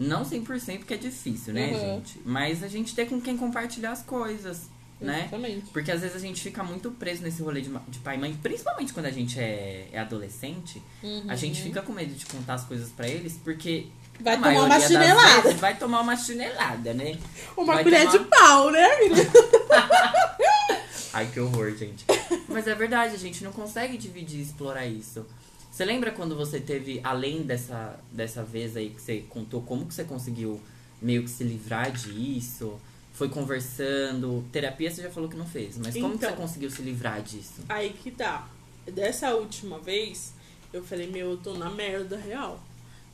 Não 0.00 0.24
100% 0.24 0.78
porque 0.78 0.94
é 0.94 0.96
difícil, 0.96 1.52
né, 1.52 1.72
Uhum. 1.72 1.80
gente? 1.96 2.20
Mas 2.24 2.62
a 2.62 2.68
gente 2.68 2.94
ter 2.94 3.06
com 3.06 3.20
quem 3.20 3.36
compartilhar 3.36 3.90
as 3.90 4.00
coisas, 4.00 4.68
né? 5.00 5.22
Exatamente. 5.22 5.70
Porque 5.72 5.90
às 5.90 6.02
vezes 6.02 6.14
a 6.16 6.20
gente 6.20 6.40
fica 6.40 6.62
muito 6.62 6.92
preso 6.92 7.20
nesse 7.24 7.42
rolê 7.42 7.60
de, 7.62 7.68
de 7.88 7.98
pai 7.98 8.14
e 8.14 8.18
mãe, 8.20 8.32
principalmente 8.40 8.92
quando 8.92 9.06
a 9.06 9.10
gente 9.10 9.40
é, 9.40 9.88
é 9.90 9.98
adolescente. 9.98 10.80
A 11.26 11.34
gente 11.34 11.60
fica 11.60 11.82
com 11.82 11.92
medo 11.92 12.14
de 12.14 12.24
contar 12.26 12.54
as 12.54 12.64
coisas 12.64 12.90
pra 12.90 13.08
eles, 13.08 13.40
porque. 13.42 13.88
Vai 14.20 14.34
a 14.34 14.38
tomar 14.38 14.62
uma 14.64 14.80
chinelada. 14.80 15.54
Vai 15.54 15.76
tomar 15.78 16.00
uma 16.00 16.16
chinelada, 16.16 16.94
né? 16.94 17.18
Uma 17.56 17.74
Vai 17.74 17.84
colher 17.84 18.06
tomar- 18.06 18.18
de 18.18 18.24
pau, 18.24 18.70
né, 18.70 18.98
menina? 18.98 19.30
Ai, 21.12 21.26
que 21.32 21.40
horror, 21.40 21.74
gente. 21.76 22.04
Mas 22.48 22.66
é 22.66 22.74
verdade, 22.74 23.14
a 23.14 23.18
gente 23.18 23.42
não 23.42 23.52
consegue 23.52 23.96
dividir 23.96 24.40
e 24.40 24.42
explorar 24.42 24.86
isso. 24.86 25.24
Você 25.70 25.84
lembra 25.84 26.10
quando 26.10 26.36
você 26.36 26.60
teve, 26.60 27.00
além 27.04 27.42
dessa, 27.42 27.98
dessa 28.12 28.42
vez 28.42 28.76
aí 28.76 28.90
que 28.90 29.00
você 29.00 29.24
contou, 29.28 29.62
como 29.62 29.86
que 29.86 29.94
você 29.94 30.04
conseguiu 30.04 30.60
meio 31.00 31.22
que 31.22 31.30
se 31.30 31.44
livrar 31.44 31.90
disso? 31.92 32.78
Foi 33.12 33.28
conversando. 33.28 34.44
Terapia 34.52 34.90
você 34.90 35.02
já 35.02 35.10
falou 35.10 35.28
que 35.28 35.36
não 35.36 35.46
fez, 35.46 35.76
mas 35.78 35.94
como 35.94 36.10
que 36.10 36.16
Então. 36.16 36.30
você 36.30 36.36
conseguiu 36.36 36.70
se 36.70 36.82
livrar 36.82 37.22
disso? 37.22 37.62
Aí 37.68 37.90
que 37.90 38.10
tá. 38.10 38.46
Dessa 38.92 39.34
última 39.34 39.78
vez, 39.78 40.32
eu 40.72 40.82
falei, 40.84 41.06
meu, 41.08 41.30
eu 41.32 41.36
tô 41.36 41.54
na 41.54 41.70
merda 41.70 42.16
real. 42.16 42.60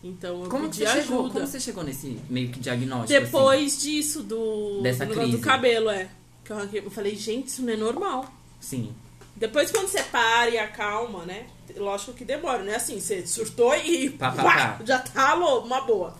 Então 0.04 0.44
eu 0.44 0.50
Como 0.50 0.64
pedi 0.64 0.76
você 0.80 0.84
ajuda. 0.84 1.02
chegou? 1.02 1.30
Como 1.30 1.46
você 1.46 1.58
chegou 1.60 1.82
nesse 1.82 2.20
meio 2.28 2.50
que 2.50 2.60
diagnóstico? 2.60 3.14
assim? 3.14 3.24
Depois 3.24 3.82
disso, 3.82 4.22
do, 4.22 4.82
Dessa 4.82 5.06
do 5.06 5.28
do 5.28 5.38
cabelo, 5.38 5.88
é. 5.88 6.10
Que 6.44 6.52
eu, 6.52 6.58
eu 6.74 6.90
falei, 6.90 7.16
gente, 7.16 7.48
isso 7.48 7.62
não 7.62 7.72
é 7.72 7.76
normal. 7.76 8.30
Sim. 8.60 8.94
Depois, 9.34 9.70
quando 9.70 9.88
você 9.88 10.02
para 10.02 10.50
e 10.50 10.58
acalma, 10.58 11.24
né? 11.24 11.46
Lógico 11.74 12.12
que 12.12 12.24
demora, 12.24 12.62
não 12.62 12.70
é 12.70 12.76
assim, 12.76 13.00
você 13.00 13.26
surtou 13.26 13.74
e 13.74 14.10
Pá, 14.10 14.30
pá, 14.30 14.42
pá, 14.42 14.80
já 14.84 14.98
tá 14.98 15.34
uma 15.34 15.80
boa. 15.80 16.14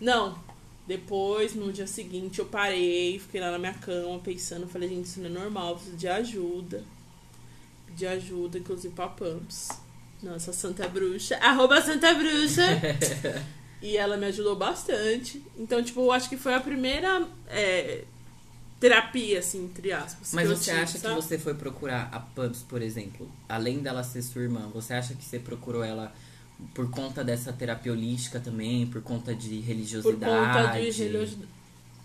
Não. 0.00 0.38
Depois, 0.86 1.52
no 1.52 1.72
dia 1.72 1.86
seguinte, 1.86 2.38
eu 2.38 2.46
parei, 2.46 3.18
fiquei 3.18 3.40
lá 3.40 3.50
na 3.50 3.58
minha 3.58 3.74
cama 3.74 4.20
pensando, 4.20 4.68
falei, 4.68 4.88
gente, 4.88 5.06
isso 5.06 5.20
não 5.20 5.26
é 5.26 5.32
normal, 5.32 5.74
preciso 5.74 5.96
de 5.96 6.06
ajuda. 6.06 6.84
Pedi 7.86 8.06
ajuda, 8.06 8.58
inclusive 8.58 8.94
pra 8.94 9.08
Pumps. 9.08 9.68
Nossa, 10.26 10.52
Santa 10.52 10.88
Bruxa. 10.88 11.36
Arroba 11.36 11.80
Santa 11.80 12.12
Bruxa. 12.14 12.62
e 13.80 13.96
ela 13.96 14.16
me 14.16 14.26
ajudou 14.26 14.56
bastante. 14.56 15.42
Então, 15.56 15.82
tipo, 15.82 16.00
eu 16.00 16.12
acho 16.12 16.28
que 16.28 16.36
foi 16.36 16.52
a 16.54 16.60
primeira 16.60 17.26
é, 17.48 18.02
terapia, 18.80 19.38
assim, 19.38 19.64
entre 19.64 19.92
aspas. 19.92 20.32
Mas 20.34 20.48
você 20.48 20.70
tive, 20.70 20.82
acha 20.82 20.98
sabe? 20.98 21.14
que 21.14 21.22
você 21.22 21.38
foi 21.38 21.54
procurar 21.54 22.08
a 22.12 22.18
Pubs, 22.18 22.62
por 22.62 22.82
exemplo, 22.82 23.30
além 23.48 23.78
dela 23.78 24.02
ser 24.02 24.22
sua 24.22 24.42
irmã, 24.42 24.68
você 24.72 24.94
acha 24.94 25.14
que 25.14 25.24
você 25.24 25.38
procurou 25.38 25.84
ela 25.84 26.12
por 26.74 26.90
conta 26.90 27.22
dessa 27.22 27.52
terapia 27.52 27.92
holística 27.92 28.40
também, 28.40 28.86
por 28.86 29.02
conta 29.02 29.34
de 29.34 29.56
Por 29.56 29.66
religiosidade? 29.66 30.52
conta 30.52 30.72
de 30.72 30.90
religiosidade. 30.90 31.48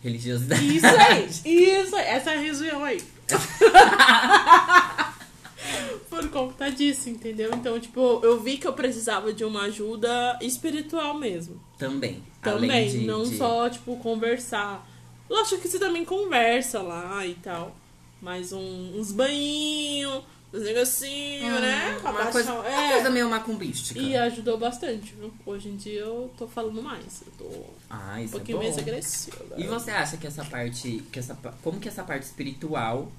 Religiosidade. 0.03 0.77
Isso 0.77 0.85
aí, 0.85 1.29
isso 1.83 1.95
aí, 1.95 2.05
essa 2.05 2.31
região 2.31 2.83
aí. 2.83 3.01
Por 6.21 6.29
conta 6.29 6.69
disso, 6.71 7.09
entendeu? 7.09 7.51
Então, 7.53 7.79
tipo, 7.79 8.19
eu 8.23 8.39
vi 8.41 8.57
que 8.57 8.67
eu 8.67 8.73
precisava 8.73 9.33
de 9.33 9.43
uma 9.43 9.63
ajuda 9.63 10.37
espiritual 10.41 11.17
mesmo. 11.17 11.59
Também. 11.77 12.23
Também, 12.41 12.69
além 12.69 12.89
de, 12.89 12.97
não 13.05 13.23
de- 13.23 13.37
só, 13.37 13.69
tipo, 13.69 13.95
conversar. 13.97 14.87
Lógico 15.29 15.61
que 15.61 15.67
você 15.67 15.79
também 15.79 16.03
conversa 16.05 16.81
lá 16.81 17.25
e 17.25 17.33
tal. 17.35 17.75
Mas 18.21 18.51
um- 18.53 18.99
uns 18.99 19.11
banhinhos, 19.11 20.23
uns 20.53 20.61
negocinhos, 20.63 21.57
Hum, 21.57 21.61
né? 21.61 21.97
Pra 22.01 22.11
Uma 22.11 22.19
baixar- 22.19 22.31
coisa, 22.31 22.53
uma 22.53 22.67
é. 22.67 22.91
coisa 22.93 23.09
meio 23.09 23.29
macumbística. 23.29 23.99
E 23.99 24.15
ajudou 24.15 24.57
bastante, 24.57 25.13
viu? 25.13 25.31
Hoje 25.45 25.69
em 25.69 25.75
dia 25.75 26.01
eu 26.01 26.29
tô 26.37 26.47
falando 26.47 26.83
mais. 26.83 27.23
Eu 27.25 27.31
tô 27.37 27.45
um 27.45 27.63
Ah, 27.89 28.21
isso 28.21 28.31
pouquinho 28.33 28.59
é 28.59 28.63
mais 28.63 28.75
bom. 28.75 28.81
agressiva. 28.81 29.37
E 29.57 29.63
você 29.63 29.89
acha 29.91 30.17
que 30.17 30.27
essa 30.27 30.45
parte, 30.45 31.03
que 31.11 31.17
essa, 31.17 31.35
como 31.63 31.79
que 31.79 31.87
essa 31.87 32.03
parte 32.03 32.23
espiritual, 32.23 33.11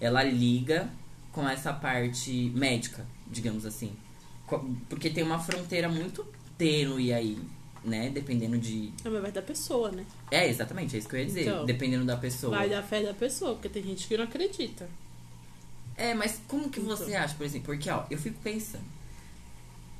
ela 0.00 0.22
liga 0.22 0.90
com 1.32 1.48
essa 1.48 1.72
parte 1.72 2.52
médica, 2.54 3.06
digamos 3.30 3.64
assim? 3.66 3.92
Porque 4.88 5.08
tem 5.10 5.24
uma 5.24 5.38
fronteira 5.38 5.88
muito 5.88 6.26
tênue 6.58 7.12
aí, 7.12 7.38
né? 7.82 8.10
Dependendo 8.10 8.58
de... 8.58 8.92
É, 9.04 9.08
mas 9.08 9.22
vai 9.22 9.32
da 9.32 9.40
pessoa, 9.42 9.90
né? 9.90 10.04
É, 10.30 10.46
exatamente, 10.48 10.94
é 10.94 10.98
isso 10.98 11.08
que 11.08 11.16
eu 11.16 11.20
ia 11.20 11.26
dizer. 11.26 11.42
Então, 11.42 11.64
Dependendo 11.64 12.04
da 12.04 12.16
pessoa. 12.16 12.56
Vai 12.56 12.68
da 12.68 12.82
fé 12.82 13.02
da 13.02 13.14
pessoa, 13.14 13.54
porque 13.54 13.68
tem 13.70 13.82
gente 13.82 14.06
que 14.06 14.16
não 14.16 14.24
acredita. 14.24 14.88
É, 15.96 16.12
mas 16.14 16.40
como 16.46 16.68
que 16.68 16.80
Então. 16.80 16.94
você 16.96 17.14
acha, 17.14 17.34
por 17.34 17.44
exemplo? 17.44 17.66
Porque, 17.66 17.88
ó, 17.88 18.04
eu 18.10 18.18
fico 18.18 18.38
pensando. 18.42 18.84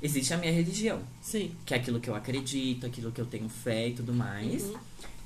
Existe 0.03 0.35
a 0.35 0.37
minha 0.37 0.53
religião, 0.53 1.01
Sim. 1.21 1.55
que 1.65 1.73
é 1.73 1.77
aquilo 1.77 2.01
que 2.01 2.11
eu 2.11 2.15
acredito, 2.15 2.85
aquilo 2.87 3.12
que 3.12 3.21
eu 3.21 3.27
tenho 3.27 3.49
fé 3.49 3.89
e 3.89 3.95
tudo 3.95 4.12
mais. 4.12 4.65
Uhum. 4.65 4.77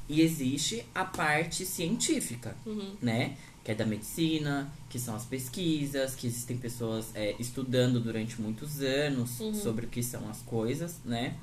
E 0.08 0.20
existe 0.20 0.84
a 0.94 1.04
parte 1.04 1.64
científica, 1.66 2.54
Uhum. 2.66 2.94
né? 3.02 3.36
Que 3.66 3.72
é 3.72 3.74
da 3.74 3.84
medicina, 3.84 4.72
que 4.88 4.96
são 4.96 5.16
as 5.16 5.24
pesquisas, 5.24 6.14
que 6.14 6.28
existem 6.28 6.56
pessoas 6.56 7.06
é, 7.16 7.34
estudando 7.36 7.98
durante 7.98 8.40
muitos 8.40 8.80
anos 8.80 9.40
Uhum. 9.40 9.52
sobre 9.52 9.86
o 9.86 9.88
que 9.88 10.04
são 10.04 10.28
as 10.30 10.40
coisas, 10.42 11.00
né? 11.04 11.34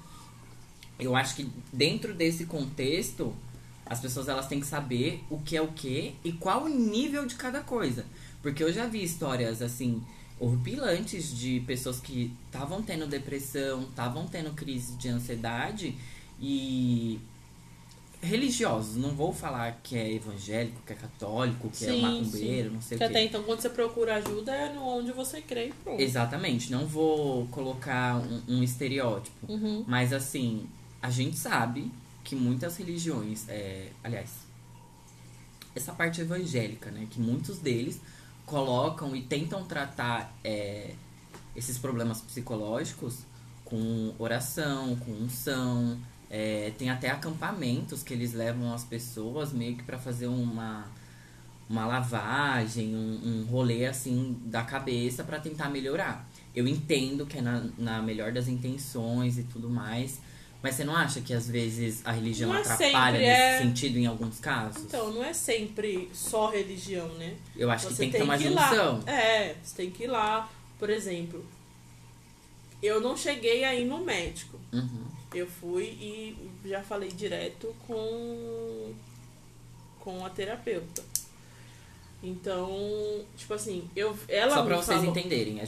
Eu 0.98 1.18
acho 1.18 1.36
que 1.36 1.52
dentro 1.74 2.14
desse 2.14 2.46
contexto, 2.46 3.36
as 3.86 4.00
pessoas 4.00 4.30
elas 4.30 4.48
têm 4.48 4.62
que 4.62 4.66
saber 4.66 5.22
o 5.30 5.38
que 5.40 5.58
é 5.58 5.62
o 5.62 5.68
que 5.74 6.16
e 6.24 6.32
qual 6.32 6.64
o 6.64 6.70
nível 6.70 7.26
de 7.26 7.36
cada 7.36 7.60
coisa. 7.60 8.06
Porque 8.42 8.64
eu 8.64 8.72
já 8.72 8.88
vi 8.88 9.04
histórias 9.04 9.62
assim 9.62 10.02
horripilantes 10.40 11.38
de 11.38 11.60
pessoas 11.68 12.00
que 12.00 12.32
estavam 12.46 12.82
tendo 12.82 13.06
depressão, 13.06 13.82
estavam 13.84 14.28
tendo 14.28 14.54
crise 14.54 14.96
de 14.96 15.10
ansiedade 15.10 15.94
e 16.40 17.20
religiosos, 18.24 18.96
não 18.96 19.12
vou 19.12 19.34
falar 19.34 19.80
que 19.84 19.98
é 19.98 20.14
evangélico, 20.14 20.82
que 20.86 20.94
é 20.94 20.96
católico, 20.96 21.70
que 21.70 21.86
é 21.86 21.90
Sim, 21.90 22.02
macumbeiro, 22.02 22.72
não 22.72 22.82
sei 22.82 22.98
Que 22.98 23.04
o 23.04 23.08
quê. 23.08 23.14
até 23.14 23.24
então, 23.24 23.44
quando 23.44 23.60
você 23.62 23.70
procura 23.70 24.16
ajuda, 24.16 24.54
é 24.54 24.74
no 24.74 24.82
onde 24.82 25.12
você 25.12 25.42
crê 25.42 25.68
e 25.68 25.74
pronto. 25.74 26.02
Exatamente, 26.02 26.72
não 26.72 26.88
vou 26.88 27.46
colocar 27.48 28.16
um, 28.18 28.42
um 28.48 28.64
estereótipo. 28.64 29.52
Uhum. 29.52 29.84
Mas 29.88 30.14
assim, 30.14 30.68
a 31.02 31.10
gente 31.10 31.38
sabe 31.38 31.92
que 32.24 32.36
muitas 32.36 32.78
religiões, 32.78 33.48
é, 33.50 33.90
aliás, 34.04 34.30
essa 35.76 35.92
parte 35.92 36.22
evangélica, 36.22 36.90
né? 36.92 37.08
Que 37.10 37.20
muitos 37.20 37.60
deles 37.60 38.00
colocam 38.46 39.16
e 39.16 39.22
tentam 39.22 39.64
tratar 39.66 40.34
é, 40.44 40.94
esses 41.56 41.78
problemas 41.78 42.22
psicológicos 42.22 43.20
com 43.66 44.14
oração, 44.20 44.96
com 44.98 45.12
unção. 45.12 45.98
É, 46.36 46.72
tem 46.80 46.90
até 46.90 47.12
acampamentos 47.12 48.02
que 48.02 48.12
eles 48.12 48.34
levam 48.34 48.74
as 48.74 48.84
pessoas 48.84 49.54
meio 49.54 49.76
que 49.78 49.84
para 49.84 50.00
fazer 50.00 50.26
uma, 50.26 50.84
uma 51.70 51.86
lavagem, 51.86 52.96
um, 52.96 53.22
um 53.24 53.46
rolê 53.46 53.86
assim 53.86 54.36
da 54.46 54.64
cabeça 54.64 55.24
para 55.24 55.40
tentar 55.40 55.70
melhorar. 55.70 56.28
Eu 56.56 56.68
entendo 56.68 57.28
que 57.28 57.38
é 57.38 57.42
na, 57.42 57.64
na 57.78 58.02
melhor 58.02 58.32
das 58.32 58.48
intenções 58.48 59.38
e 59.38 59.44
tudo 59.44 59.70
mais, 59.70 60.20
mas 60.64 60.74
você 60.74 60.84
não 60.84 60.96
acha 60.96 61.22
que 61.22 61.36
às 61.36 61.48
vezes 61.48 62.02
a 62.04 62.12
religião 62.12 62.50
Não 62.50 62.58
é 62.58 62.62
atrapalha 62.62 63.20
nesse 63.20 63.30
é. 63.30 63.60
sentido 63.60 63.98
em 64.00 64.08
alguns 64.08 64.40
casos? 64.40 64.82
Então, 64.82 65.14
não 65.14 65.24
é 65.24 65.34
sempre 65.34 66.10
só 66.14 66.50
religião, 66.50 67.10
né? 67.10 67.36
Eu 67.56 67.70
acho 67.70 67.86
que 67.86 67.94
Você 67.94 68.10
tem 68.10 68.12
que 68.12 68.18
ter 68.18 68.50
lá. 68.50 68.70
junção. 68.70 69.04
É, 69.06 69.56
você 69.62 69.76
tem 69.76 69.92
que 69.92 70.06
ir 70.06 70.08
lá. 70.08 70.50
Por 70.80 70.90
exemplo, 70.90 71.46
eu 72.82 73.00
não 73.00 73.16
cheguei 73.16 73.64
aí 73.64 73.86
no 73.86 74.00
médico. 74.04 74.60
Uhum. 74.72 75.13
Eu 75.34 75.48
fui 75.48 75.86
e 75.86 76.50
já 76.66 76.82
falei 76.84 77.10
direto 77.10 77.74
com, 77.88 78.94
com 80.00 80.26
a 80.26 80.30
terapeuta. 80.30 81.04
Então, 82.22 82.70
tipo 83.36 83.54
assim, 83.54 83.90
eu, 83.96 84.18
ela 84.30 84.56
Só 84.56 84.64
pra 84.64 84.78
me 84.78 84.84
vocês 84.84 84.98
falou, 85.00 85.12
entenderem, 85.12 85.60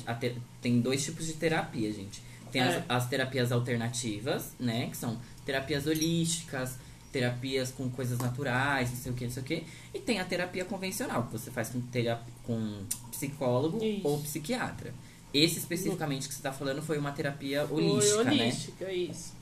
tem 0.62 0.79
dois 0.79 1.03
tipos 1.03 1.25
de 1.27 1.34
terapia, 1.34 1.91
gente. 1.91 2.22
Tem 2.51 2.62
as, 2.62 2.75
É. 2.75 2.86
as 2.88 3.10
terapias 3.10 3.51
alternativas, 3.51 4.53
né? 4.57 4.88
Que 4.89 4.95
são 4.95 5.19
terapias 5.45 5.86
holísticas, 5.86 6.77
terapias 7.12 7.72
com 7.72 7.89
coisas 7.89 8.19
naturais, 8.19 8.89
não 8.89 8.98
sei 8.98 9.12
o 9.12 9.15
que, 9.15 9.25
não 9.25 9.31
sei 9.31 9.43
o 9.43 9.45
que. 9.45 9.63
E 9.93 10.00
tem 10.00 10.19
a 10.19 10.25
terapia 10.25 10.63
convencional, 10.63 11.24
que 11.24 11.34
você 11.34 11.51
faz 11.51 11.69
com, 11.69 11.81
terap 11.81 12.22
com 12.43 12.84
psicólogo 13.12 13.84
Isso. 13.84 14.07
ou 14.07 14.22
psiquiatra. 14.22 14.93
Esse 15.34 15.60
especificamente 15.60 16.29
que 16.29 16.34
você 16.34 16.41
tá 16.41 16.53
falando 16.53 16.81
foi 16.81 16.98
uma 16.98 17.12
terapia 17.12 17.67
Foi 17.67 17.84
holística, 17.84 18.24
né? 18.24 18.31
holística, 18.31 18.91
isso. 18.93 19.34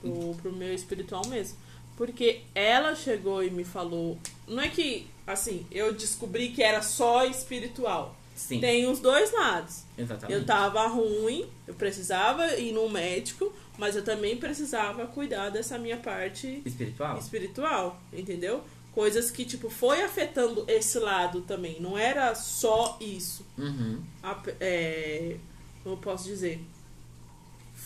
Pro, 0.00 0.34
pro 0.42 0.52
meu 0.52 0.74
espiritual 0.74 1.26
mesmo. 1.26 1.56
Porque 1.96 2.40
ela 2.54 2.94
chegou 2.94 3.42
e 3.44 3.50
me 3.50 3.64
falou. 3.64 4.18
Não 4.48 4.60
é 4.62 4.68
que, 4.68 5.06
assim, 5.26 5.64
eu 5.70 5.92
descobri 5.94 6.48
que 6.50 6.62
era 6.62 6.82
só 6.82 7.24
espiritual. 7.24 8.16
Sim, 8.34 8.58
Tem 8.58 8.86
os 8.90 8.98
dois 8.98 9.32
lados. 9.32 9.84
exatamente. 9.96 10.32
Eu 10.36 10.44
tava 10.44 10.84
ruim, 10.88 11.46
eu 11.68 11.74
precisava 11.74 12.56
ir 12.56 12.72
no 12.72 12.88
médico, 12.88 13.52
mas 13.78 13.94
eu 13.94 14.02
também 14.02 14.36
precisava 14.36 15.06
cuidar 15.06 15.50
dessa 15.50 15.78
minha 15.78 15.96
parte 15.98 16.60
Espiritual? 16.66 17.16
espiritual, 17.16 18.02
entendeu? 18.12 18.64
Coisas 18.92 19.30
que, 19.30 19.44
tipo, 19.44 19.70
foi 19.70 20.02
afetando 20.02 20.64
esse 20.66 20.98
lado 20.98 21.42
também. 21.42 21.80
Não 21.80 21.96
era 21.96 22.34
só 22.34 22.98
isso. 23.00 23.46
Uhum. 23.56 24.02
A- 24.20 24.42
é, 24.60 25.36
como 25.84 25.94
eu 25.94 25.98
posso 26.00 26.24
dizer? 26.24 26.60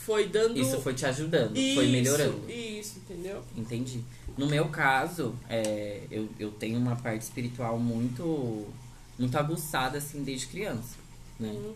Foi 0.09 0.27
dando. 0.27 0.59
Isso 0.59 0.81
foi 0.81 0.95
te 0.95 1.05
ajudando, 1.05 1.55
Isso, 1.55 1.75
foi 1.75 1.87
melhorando. 1.89 2.51
Isso, 2.51 2.99
entendeu? 2.99 3.43
Entendi. 3.55 4.03
No 4.39 4.47
meu 4.47 4.69
caso, 4.69 5.35
é, 5.51 6.01
eu, 6.11 6.27
eu 6.39 6.51
tenho 6.51 6.79
uma 6.79 6.97
parte 6.97 7.21
espiritual 7.23 7.79
muito, 7.79 8.67
muito 9.19 9.37
aguçada, 9.37 9.99
assim, 9.99 10.23
desde 10.25 10.47
criança, 10.47 10.97
né? 11.39 11.51
Uhum. 11.51 11.75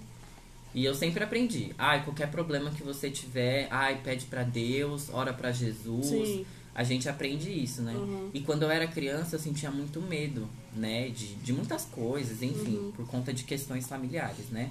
E 0.74 0.82
eu 0.82 0.94
sempre 0.94 1.22
aprendi. 1.22 1.74
Ai, 1.76 2.02
qualquer 2.02 2.30
problema 2.30 2.70
que 2.70 2.82
você 2.82 3.10
tiver, 3.10 3.68
ai, 3.70 4.00
pede 4.02 4.24
pra 4.24 4.42
Deus, 4.42 5.10
ora 5.12 5.32
pra 5.34 5.52
Jesus. 5.52 6.06
Sim. 6.06 6.46
A 6.74 6.82
gente 6.82 7.06
aprende 7.06 7.50
isso, 7.50 7.82
né? 7.82 7.92
Uhum. 7.92 8.30
E 8.32 8.40
quando 8.40 8.62
eu 8.62 8.70
era 8.70 8.86
criança, 8.86 9.36
eu 9.36 9.40
sentia 9.40 9.70
muito 9.70 10.00
medo, 10.00 10.48
né? 10.74 11.10
De, 11.10 11.34
de 11.34 11.52
muitas 11.52 11.84
coisas, 11.84 12.42
enfim, 12.42 12.76
Uhum. 12.78 12.92
por 12.92 13.06
conta 13.06 13.30
de 13.34 13.44
questões 13.44 13.86
familiares, 13.86 14.48
né? 14.50 14.70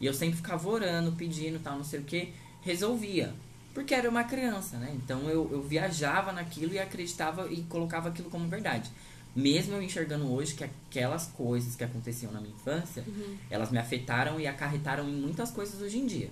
E 0.00 0.06
eu 0.06 0.14
sempre 0.14 0.36
ficava 0.36 0.68
orando, 0.68 1.10
pedindo, 1.12 1.58
tal, 1.58 1.76
não 1.76 1.84
sei 1.84 1.98
o 1.98 2.04
que. 2.04 2.28
Resolvia. 2.64 3.34
Porque 3.72 3.92
era 3.94 4.08
uma 4.08 4.24
criança, 4.24 4.76
né? 4.78 4.92
Então 4.94 5.28
eu, 5.28 5.48
eu 5.52 5.62
viajava 5.62 6.32
naquilo 6.32 6.72
e 6.74 6.78
acreditava 6.78 7.50
e 7.50 7.62
colocava 7.62 8.08
aquilo 8.08 8.30
como 8.30 8.48
verdade. 8.48 8.90
Mesmo 9.34 9.74
eu 9.74 9.82
enxergando 9.82 10.32
hoje 10.32 10.54
que 10.54 10.62
aquelas 10.62 11.26
coisas 11.26 11.74
que 11.74 11.82
aconteciam 11.82 12.30
na 12.32 12.40
minha 12.40 12.54
infância, 12.54 13.02
Uhum. 13.06 13.36
elas 13.50 13.70
me 13.72 13.78
afetaram 13.78 14.38
e 14.38 14.46
acarretaram 14.46 15.08
em 15.08 15.12
muitas 15.12 15.50
coisas 15.50 15.80
hoje 15.82 15.98
em 15.98 16.06
dia. 16.06 16.30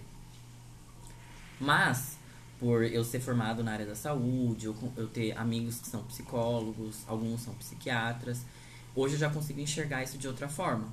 Mas, 1.61 2.17
por 2.59 2.85
eu 2.85 3.05
ser 3.05 3.21
formado 3.21 3.63
na 3.63 3.73
área 3.73 3.87
da 3.87 3.95
saúde, 3.95 4.67
eu, 4.67 4.77
eu 4.97 5.09
ter 5.09 5.37
amigos 5.37 5.81
que 5.81 5.89
são 5.89 6.03
psicólogos, 6.05 6.99
alguns 7.09 7.41
são 7.43 7.55
psiquiatras, 7.55 8.43
hoje 8.95 9.15
eu 9.15 9.19
já 9.21 9.31
consigo 9.31 9.61
enxergar 9.61 10.03
isso 10.03 10.17
de 10.19 10.29
outra 10.29 10.49
forma. 10.49 10.87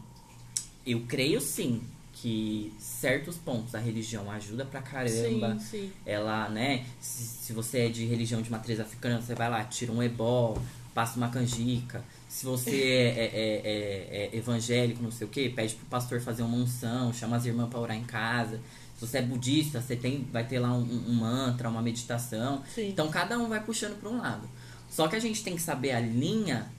Eu 0.86 1.06
creio 1.08 1.40
sim 1.40 1.82
que 2.22 2.74
certos 2.80 3.38
pontos 3.38 3.72
da 3.72 3.80
religião 3.80 4.30
ajuda 4.30 4.66
pra 4.66 4.82
caramba. 4.82 5.58
Sim, 5.60 5.66
sim. 5.88 5.92
Ela, 6.06 6.50
né, 6.50 6.86
se, 7.00 7.24
se 7.24 7.54
você 7.54 7.80
é 7.86 7.90
de 7.90 8.06
religião 8.06 8.42
de 8.42 8.52
matriz 8.52 8.78
africana, 8.80 9.22
você 9.22 9.34
vai 9.34 9.50
lá, 9.50 9.64
tira 9.64 9.92
um 9.92 10.04
ebó, 10.04 10.58
passa 10.94 11.16
uma 11.18 11.30
canjica. 11.30 12.04
Se 12.28 12.46
você 12.46 12.72
é, 12.84 13.08
é- 13.08 13.32
é- 13.34 14.26
é- 14.26 14.30
é 14.34 14.38
evangélico, 14.38 15.02
não 15.02 15.12
sei 15.12 15.28
o 15.28 15.30
que, 15.30 15.48
pede 15.50 15.76
pro 15.76 15.86
pastor 15.86 16.20
fazer 16.20 16.44
uma 16.44 16.58
unção, 16.58 17.14
chama 17.14 17.38
as 17.38 17.46
irmãs 17.46 17.70
pra 17.70 17.80
orar 17.80 17.96
em 17.96 18.04
casa. 18.04 18.60
Se 18.98 19.08
você 19.08 19.20
é 19.20 19.22
budista, 19.22 19.80
você 19.82 19.96
tem, 19.96 20.28
vai 20.30 20.46
ter 20.46 20.60
lá 20.60 20.74
um, 20.74 20.82
um 21.08 21.14
mantra, 21.14 21.70
uma 21.70 21.82
meditação. 21.82 22.62
Sim. 22.76 22.90
Então 22.90 23.08
cada 23.10 23.40
um 23.40 23.48
vai 23.48 23.64
puxando 23.64 23.98
para 23.98 24.10
um 24.10 24.18
lado. 24.18 24.46
Só 24.90 25.08
que 25.08 25.16
a 25.16 25.20
gente 25.20 25.42
tem 25.42 25.56
que 25.56 25.62
saber 25.62 25.92
a 25.92 26.02
linha 26.02 26.70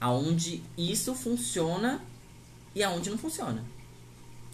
aonde 0.00 0.60
isso 0.76 1.14
funciona 1.14 2.00
e 2.74 2.82
aonde 2.82 3.10
não 3.10 3.18
funciona. 3.18 3.62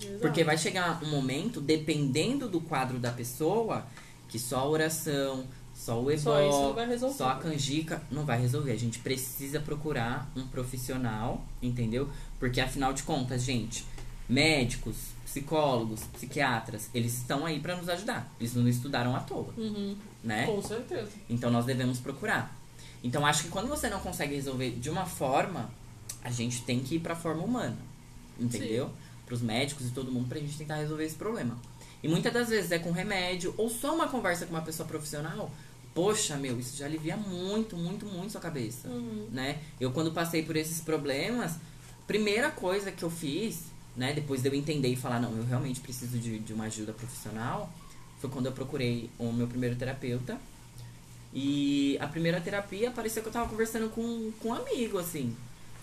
Exato. 0.01 0.19
Porque 0.21 0.43
vai 0.45 0.59
chegar 0.59 1.03
um 1.03 1.11
momento, 1.11 1.61
dependendo 1.61 2.49
do 2.49 2.61
quadro 2.61 2.99
da 2.99 3.11
pessoa, 3.13 3.87
que 4.29 4.39
só 4.39 4.59
a 4.61 4.67
oração, 4.69 5.45
só 5.75 6.01
o 6.01 6.19
Só 6.19 6.73
vai 6.73 6.87
resolver. 6.89 7.15
só 7.17 7.29
a 7.31 7.35
canjica 7.37 8.03
não 8.11 8.25
vai 8.25 8.41
resolver. 8.41 8.73
A 8.73 8.77
gente 8.79 8.99
precisa 9.01 9.61
procurar 9.61 10.31
um 10.37 10.47
profissional, 10.47 11.45
entendeu? 11.63 12.09
Porque 12.39 12.61
afinal 12.61 12.93
de 12.93 13.03
contas, 13.03 13.43
gente, 13.43 13.85
médicos, 14.29 14.97
psicólogos, 15.25 16.01
psiquiatras, 16.13 16.89
eles 16.95 17.15
estão 17.19 17.45
aí 17.45 17.61
para 17.61 17.77
nos 17.77 17.89
ajudar. 17.89 18.33
Eles 18.39 18.55
não 18.55 18.67
estudaram 18.69 19.15
à 19.17 19.21
toa, 19.21 19.53
Uhum. 19.57 19.97
né? 20.23 20.47
Com 20.47 20.63
certeza. 20.63 21.11
Então 21.29 21.51
nós 21.51 21.65
devemos 21.65 21.99
procurar. 21.99 22.55
Então 23.03 23.25
acho 23.27 23.45
que 23.45 23.49
quando 23.51 23.69
você 23.69 23.89
não 23.89 24.01
consegue 24.01 24.35
resolver 24.35 24.71
de 24.71 24.89
uma 24.91 25.05
forma, 25.07 25.71
a 26.23 26.31
gente 26.31 26.63
tem 26.63 26.81
que 26.81 26.97
ir 26.97 27.01
pra 27.01 27.15
forma 27.15 27.43
humana. 27.43 27.77
Entendeu? 28.39 28.91
Para 29.27 29.35
os 29.35 29.41
médicos 29.43 29.87
e 29.87 29.91
todo 29.91 30.13
mundo 30.13 30.29
pra 30.29 30.39
gente 30.39 30.57
tentar 30.57 30.77
resolver 30.77 31.05
esse 31.05 31.15
problema. 31.15 31.57
E 32.03 32.09
muitas 32.09 32.33
das 32.33 32.49
vezes 32.49 32.71
é 32.71 32.79
com 32.79 32.91
remédio 32.93 33.55
ou 33.57 33.71
só 33.71 33.95
uma 33.95 34.09
conversa 34.09 34.45
com 34.47 34.53
uma 34.55 34.63
pessoa 34.63 34.87
profissional. 34.87 35.51
Poxa, 35.95 36.37
meu, 36.37 36.59
isso 36.59 36.77
já 36.77 36.87
alivia 36.87 37.17
muito, 37.17 37.77
muito, 37.77 38.05
muito 38.05 38.33
sua 38.33 38.41
cabeça, 38.41 38.89
Uhum. 38.89 39.29
né? 39.31 39.59
Eu 39.81 39.93
quando 39.93 40.11
passei 40.13 40.43
por 40.43 40.57
esses 40.57 40.81
problemas, 40.81 41.53
primeira 42.07 42.51
coisa 42.51 42.91
que 42.91 43.03
eu 43.03 43.11
fiz, 43.11 43.61
né, 43.97 44.13
depois 44.13 44.43
de 44.43 44.49
eu 44.49 44.55
entender 44.55 44.89
e 44.89 44.97
falar, 44.97 45.21
não, 45.21 45.35
eu 45.37 45.45
realmente 45.45 45.81
preciso 45.81 46.19
de, 46.19 46.41
de 46.41 46.53
uma 46.53 46.65
ajuda 46.65 46.93
profissional, 46.93 47.73
foi 48.19 48.29
quando 48.29 48.47
eu 48.47 48.53
procurei 48.53 49.09
o 49.19 49.33
meu 49.33 49.47
primeiro 49.47 49.77
terapeuta. 49.77 50.37
E 51.33 51.97
a 52.01 52.07
primeira 52.07 52.41
terapia 52.41 52.91
parecia 52.91 53.21
que 53.23 53.29
eu 53.29 53.33
tava 53.33 53.49
conversando 53.49 53.89
com, 53.91 54.31
com 54.41 54.49
um 54.51 54.55
amigo, 54.55 54.99
assim. 54.99 55.35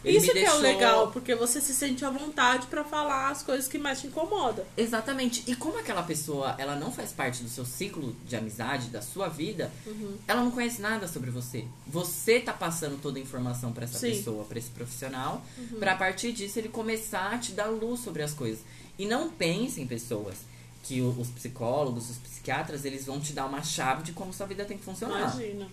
Ele 0.04 0.18
Isso 0.18 0.32
que 0.32 0.40
é 0.40 0.52
o 0.54 0.58
legal, 0.58 1.12
porque 1.12 1.36
você 1.36 1.62
se 1.62 1.74
sente 1.76 2.04
à 2.04 2.10
vontade 2.10 2.66
pra 2.68 2.84
falar 2.84 3.30
as 3.30 3.44
coisas 3.44 3.68
que 3.68 3.78
mais 3.78 4.02
te 4.02 4.08
incomodam. 4.08 4.66
Exatamente. 4.76 5.44
E 5.46 5.56
como 5.56 5.78
aquela 5.78 6.02
pessoa, 6.02 6.56
ela 6.58 6.76
não 6.76 6.92
faz 6.92 7.12
parte 7.12 7.44
do 7.44 7.50
seu 7.50 7.66
ciclo 7.66 8.16
de 8.26 8.36
amizade, 8.36 8.90
da 8.90 9.02
sua 9.02 9.28
vida, 9.28 9.72
Uhum. 9.86 10.18
ela 10.28 10.44
não 10.44 10.50
conhece 10.52 10.82
nada 10.82 11.08
sobre 11.08 11.30
você. 11.30 11.66
Você 11.86 12.40
tá 12.40 12.52
passando 12.54 13.00
toda 13.00 13.20
a 13.20 13.22
informação 13.22 13.72
pra 13.72 13.84
essa 13.84 14.00
Sim. 14.00 14.10
pessoa, 14.12 14.44
pra 14.46 14.58
esse 14.58 14.70
profissional, 14.72 15.46
pra 15.80 15.92
a 15.94 15.96
partir 15.96 16.32
disso 16.32 16.58
ele 16.58 16.70
começar 16.70 17.34
a 17.34 17.38
te 17.38 17.52
dar 17.52 17.68
luz 17.68 18.00
sobre 18.00 18.24
as 18.24 18.34
coisas. 18.34 18.62
E 18.98 19.06
não 19.06 19.30
pensem, 19.30 19.86
pessoas, 19.86 20.36
que 20.84 21.00
os 21.02 21.28
psicólogos, 21.30 22.10
os 22.10 22.18
psiquiatras, 22.18 22.86
eles 22.86 23.06
vão 23.06 23.20
te 23.20 23.34
dar 23.34 23.46
uma 23.46 23.62
chave 23.62 24.02
de 24.04 24.14
como 24.14 24.34
sua 24.34 24.48
vida 24.48 24.66
tem 24.66 24.78
que 24.78 24.84
funcionar. 24.84 25.20
Imagina. 25.36 25.68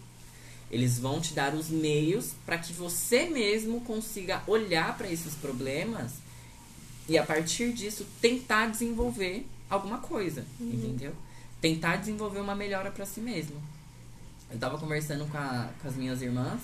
Eles 0.71 0.99
vão 0.99 1.21
te 1.21 1.33
dar 1.33 1.55
os 1.55 1.69
meios 1.71 2.33
para 2.45 2.59
que 2.59 2.73
você 2.73 3.29
mesmo 3.31 3.81
consiga 3.83 4.43
olhar 4.47 4.97
para 4.99 5.11
esses 5.11 5.35
problemas 5.35 6.13
e 7.09 7.17
a 7.17 7.25
partir 7.25 7.73
disso 7.73 8.07
tentar 8.21 8.67
desenvolver 8.69 9.47
alguma 9.71 9.99
coisa, 9.99 10.45
entendeu? 10.61 11.15
Tentar 11.61 11.97
desenvolver 11.97 12.41
uma 12.41 12.55
melhora 12.55 12.91
para 12.91 13.07
si 13.07 13.21
mesmo. 13.21 13.57
Eu 14.51 14.59
tava 14.59 14.79
conversando 14.79 15.27
com, 15.27 15.39
a- 15.39 15.71
com 15.81 15.89
as 15.89 15.95
minhas 15.97 16.21
irmãs 16.23 16.61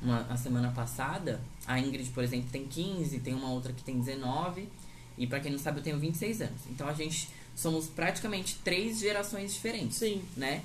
uma, 0.00 0.20
a 0.30 0.36
semana 0.36 0.70
passada. 0.72 1.40
A 1.66 1.78
Ingrid, 1.78 2.10
por 2.10 2.22
exemplo, 2.24 2.48
tem 2.50 2.66
15, 2.66 3.18
tem 3.20 3.34
uma 3.34 3.50
outra 3.50 3.72
que 3.72 3.82
tem 3.84 3.98
19. 3.98 4.68
E 5.16 5.26
para 5.26 5.40
quem 5.40 5.52
não 5.52 5.58
sabe, 5.58 5.78
eu 5.80 5.84
tenho 5.84 5.98
26 5.98 6.40
anos. 6.42 6.60
Então 6.70 6.88
a 6.88 6.92
gente 6.94 7.28
somos 7.54 7.86
praticamente 7.86 8.58
três 8.64 8.98
gerações 8.98 9.52
diferentes 9.54 9.98
Sim. 9.98 10.22
né? 10.36 10.62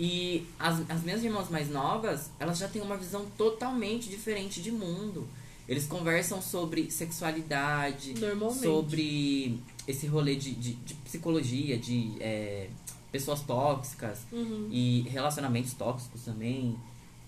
E 0.00 0.46
as, 0.58 0.88
as 0.90 1.02
minhas 1.02 1.24
irmãs 1.24 1.48
mais 1.50 1.68
novas, 1.68 2.30
elas 2.38 2.58
já 2.58 2.68
têm 2.68 2.80
uma 2.82 2.96
visão 2.96 3.26
totalmente 3.36 4.08
diferente 4.08 4.62
de 4.62 4.70
mundo. 4.70 5.26
Eles 5.68 5.86
conversam 5.86 6.40
sobre 6.40 6.90
sexualidade, 6.90 8.14
sobre 8.62 9.58
esse 9.86 10.06
rolê 10.06 10.34
de, 10.36 10.52
de, 10.54 10.72
de 10.74 10.94
psicologia, 10.94 11.76
de 11.76 12.12
é, 12.20 12.68
pessoas 13.12 13.40
tóxicas 13.42 14.20
Uhum. 14.32 14.68
e 14.70 15.02
relacionamentos 15.08 15.72
tóxicos 15.74 16.22
também. 16.22 16.76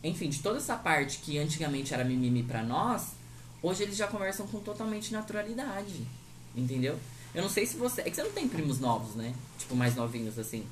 Enfim, 0.02 0.28
de 0.30 0.38
toda 0.40 0.56
essa 0.58 0.76
parte 0.76 1.18
que 1.18 1.38
antigamente 1.38 1.92
era 1.92 2.04
mimimi 2.04 2.42
pra 2.42 2.62
nós, 2.62 3.08
hoje 3.62 3.82
eles 3.82 3.96
já 3.96 4.06
conversam 4.06 4.46
com 4.46 4.60
totalmente 4.60 5.12
naturalidade. 5.12 6.00
Entendeu? 6.56 6.98
Eu 7.34 7.42
não 7.42 7.48
sei 7.48 7.64
se 7.66 7.76
você. 7.76 8.00
É 8.00 8.04
que 8.04 8.14
você 8.16 8.22
não 8.22 8.32
tem 8.32 8.48
primos 8.48 8.80
novos, 8.80 9.14
né? 9.14 9.32
Tipo, 9.58 9.76
mais 9.76 9.94
novinhos 9.94 10.38
assim. 10.38 10.64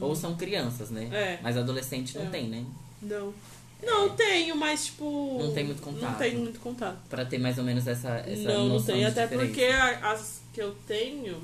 Ou 0.00 0.14
são 0.14 0.36
crianças, 0.36 0.90
né? 0.90 1.08
É. 1.12 1.38
Mas 1.42 1.56
adolescente 1.56 2.16
não 2.16 2.26
É. 2.26 2.30
tem, 2.30 2.48
né? 2.48 2.64
Não. 3.02 3.34
Não, 3.82 4.10
tenho, 4.10 4.54
mas 4.56 4.86
tipo. 4.86 5.38
Não 5.42 5.52
tem 5.54 5.64
muito 5.64 5.80
contato. 5.82 6.02
Não 6.10 6.18
tenho 6.18 6.38
muito 6.40 6.60
contato. 6.60 6.98
Pra 7.08 7.24
ter 7.24 7.38
mais 7.38 7.56
ou 7.58 7.64
menos 7.64 7.86
essa, 7.86 8.08
essa 8.26 8.42
não, 8.42 8.68
não 8.68 8.82
tenho. 8.82 9.08
Até 9.08 9.22
diferença. 9.26 9.46
porque 9.48 9.64
as 10.04 10.40
que 10.52 10.60
eu 10.62 10.76
tenho 10.86 11.42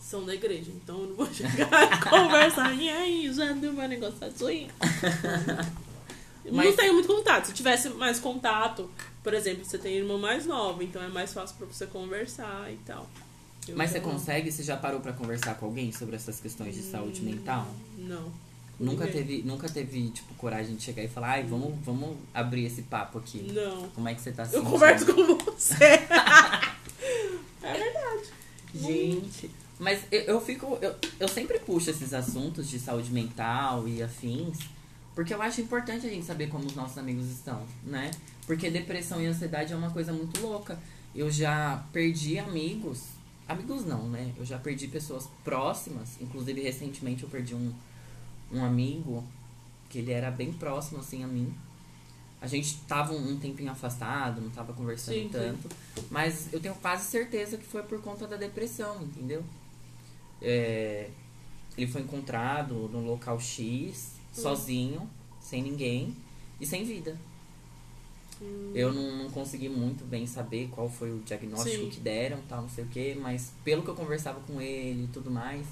são 0.00 0.24
da 0.26 0.34
igreja. 0.34 0.70
Então 0.74 1.00
eu 1.02 1.06
não 1.08 1.14
vou 1.16 1.26
chegar 1.32 1.92
e 1.92 2.10
conversar. 2.10 2.72
E 2.74 2.90
aí, 2.90 3.32
já 3.32 3.52
deu 3.52 3.72
negócio 3.72 4.18
da 4.18 4.30
swing? 4.30 4.68
Não 6.44 6.52
Mas- 6.56 6.76
tenho 6.76 6.92
muito 6.92 7.06
contato. 7.08 7.46
Se 7.46 7.54
tivesse 7.54 7.88
mais 7.88 8.18
contato, 8.20 8.90
por 9.24 9.34
exemplo, 9.34 9.64
você 9.64 9.78
tem 9.78 9.96
irmã 9.96 10.16
mais 10.18 10.46
nova, 10.46 10.84
então 10.84 11.02
é 11.02 11.08
mais 11.08 11.32
fácil 11.32 11.56
pra 11.56 11.66
você 11.66 11.86
conversar 11.86 12.70
e 12.70 12.76
tal. 12.86 13.08
Eu 13.66 13.74
Mas 13.76 13.90
você 13.90 13.98
não. 13.98 14.10
consegue? 14.10 14.52
Você 14.52 14.62
já 14.62 14.76
parou 14.76 15.00
pra 15.00 15.12
conversar 15.14 15.54
com 15.56 15.64
alguém 15.66 15.90
sobre 15.90 16.14
essas 16.14 16.38
questões 16.38 16.74
de 16.74 16.82
saúde 16.82 17.22
mental? 17.22 17.66
Não. 17.98 18.30
Nunca 18.78 19.06
Ninguém. 19.06 19.24
teve, 19.24 19.42
nunca 19.42 19.68
teve, 19.68 20.10
tipo, 20.10 20.34
coragem 20.34 20.74
de 20.76 20.82
chegar 20.82 21.02
e 21.02 21.08
falar, 21.08 21.30
ai, 21.30 21.42
vamos, 21.44 21.74
vamos 21.84 22.16
abrir 22.34 22.64
esse 22.66 22.82
papo 22.82 23.18
aqui. 23.18 23.50
Não. 23.52 23.88
Como 23.90 24.06
é 24.08 24.14
que 24.14 24.20
você 24.20 24.32
tá 24.32 24.44
se 24.44 24.54
Eu 24.54 24.60
sentindo? 24.60 24.72
converso 24.72 25.06
com 25.06 25.36
você. 25.52 25.74
é 27.62 27.72
verdade. 27.72 28.22
Gente, 28.74 29.50
mas 29.78 30.02
eu, 30.10 30.20
eu 30.22 30.40
fico. 30.40 30.76
Eu, 30.82 30.94
eu 31.20 31.28
sempre 31.28 31.58
puxo 31.60 31.88
esses 31.90 32.12
assuntos 32.12 32.68
de 32.68 32.78
saúde 32.78 33.10
mental 33.12 33.86
e 33.88 34.02
afins, 34.02 34.58
porque 35.14 35.32
eu 35.32 35.40
acho 35.40 35.60
importante 35.60 36.06
a 36.06 36.10
gente 36.10 36.26
saber 36.26 36.48
como 36.48 36.66
os 36.66 36.74
nossos 36.74 36.98
amigos 36.98 37.30
estão, 37.30 37.64
né? 37.84 38.10
Porque 38.46 38.68
depressão 38.68 39.22
e 39.22 39.26
ansiedade 39.26 39.72
é 39.72 39.76
uma 39.76 39.90
coisa 39.90 40.12
muito 40.12 40.40
louca. 40.40 40.78
Eu 41.14 41.30
já 41.30 41.84
perdi 41.92 42.38
amigos. 42.38 43.04
Amigos 43.46 43.84
não, 43.84 44.08
né? 44.08 44.32
Eu 44.36 44.44
já 44.44 44.58
perdi 44.58 44.88
pessoas 44.88 45.28
próximas. 45.44 46.20
Inclusive, 46.20 46.60
recentemente 46.60 47.22
eu 47.22 47.28
perdi 47.28 47.54
um, 47.54 47.72
um 48.52 48.64
amigo 48.64 49.24
que 49.88 49.98
ele 49.98 50.10
era 50.10 50.30
bem 50.30 50.52
próximo, 50.52 50.98
assim, 50.98 51.22
a 51.22 51.26
mim. 51.26 51.54
A 52.40 52.46
gente 52.48 52.76
tava 52.88 53.14
um, 53.14 53.38
tempinho 53.38 53.70
afastado, 53.70 54.40
não 54.40 54.50
tava 54.50 54.72
conversando 54.72 55.14
Sim, 55.14 55.22
sim. 55.22 55.28
tanto. 55.30 55.68
Mas 56.10 56.52
eu 56.52 56.60
tenho 56.60 56.74
quase 56.74 57.06
certeza 57.06 57.56
que 57.56 57.64
foi 57.64 57.82
por 57.84 58.02
conta 58.02 58.26
da 58.26 58.36
depressão, 58.36 59.00
entendeu? 59.02 59.42
É, 60.42 61.08
ele 61.78 61.90
foi 61.90 62.02
encontrado 62.02 62.74
no 62.92 63.00
local 63.00 63.38
X, 63.40 64.13
sozinho, 64.42 65.08
sem 65.40 65.62
ninguém 65.62 66.14
e 66.60 66.66
sem 66.66 66.84
vida. 66.84 67.16
Hum. 68.42 68.72
Eu 68.74 68.92
não, 68.92 69.16
não 69.24 69.30
consegui 69.30 69.68
muito 69.68 70.04
bem 70.04 70.26
saber 70.26 70.68
qual 70.72 70.88
foi 70.88 71.12
o 71.12 71.20
diagnóstico 71.20 71.84
Sim. 71.84 71.90
que 71.90 72.00
deram, 72.00 72.40
tal, 72.48 72.62
não 72.62 72.68
sei 72.68 72.84
o 72.84 72.88
que, 72.88 73.14
mas 73.14 73.52
pelo 73.64 73.82
que 73.82 73.88
eu 73.88 73.94
conversava 73.94 74.40
com 74.40 74.60
ele 74.60 75.04
e 75.04 75.08
tudo 75.08 75.30
mais, 75.30 75.66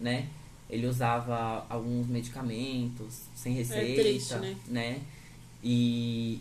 né? 0.00 0.28
Ele 0.70 0.86
usava 0.86 1.66
alguns 1.68 2.06
medicamentos 2.06 3.22
sem 3.34 3.52
receita, 3.54 4.02
triste, 4.02 4.34
né? 4.36 4.56
né? 4.66 5.02
E, 5.62 6.40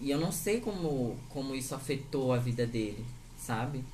e 0.00 0.10
eu 0.10 0.18
não 0.18 0.32
sei 0.32 0.60
como, 0.60 1.16
como 1.28 1.54
isso 1.54 1.74
afetou 1.74 2.32
a 2.32 2.38
vida 2.38 2.66
dele, 2.66 3.04
sabe? 3.38 3.84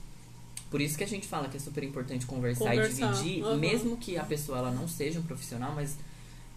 Por 0.70 0.80
isso 0.80 0.98
que 0.98 1.04
a 1.04 1.08
gente 1.08 1.26
fala 1.26 1.48
que 1.48 1.56
é 1.56 1.60
super 1.60 1.82
importante 1.82 2.26
conversar, 2.26 2.70
Conversar, 2.70 3.06
e 3.06 3.08
dividir, 3.08 3.44
aham. 3.44 3.56
mesmo 3.56 3.96
que 3.96 4.18
a 4.18 4.24
pessoa 4.24 4.58
ela 4.58 4.70
não 4.70 4.86
seja 4.86 5.18
um 5.18 5.22
profissional, 5.22 5.72
mas 5.74 5.96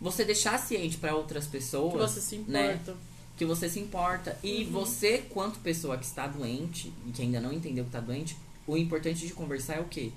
você 0.02 0.26
deixar 0.26 0.58
ciente 0.58 0.98
para 0.98 1.16
outras 1.16 1.46
pessoas 1.48 1.94
Que 1.94 2.00
você 2.00 2.20
se 2.22 2.38
né? 2.48 2.74
importa. 2.74 2.98
que 3.38 3.46
você 3.46 3.70
se 3.70 3.80
importa. 3.80 4.38
E 4.44 4.64
Uhum. 4.66 4.72
você, 4.72 5.20
quanto 5.30 5.60
pessoa 5.60 5.98
que 5.98 6.06
está 6.06 6.28
doente 6.28 6.92
e 7.08 7.12
que 7.12 7.22
ainda 7.22 7.40
não 7.40 7.54
entendeu 7.54 7.84
que 7.84 7.90
está 7.90 8.00
doente, 8.02 8.36
o 8.68 8.76
importante 8.78 9.26
de 9.26 9.34
conversar 9.34 9.76
é 9.78 9.80
o 9.80 9.86
quê? 9.86 10.12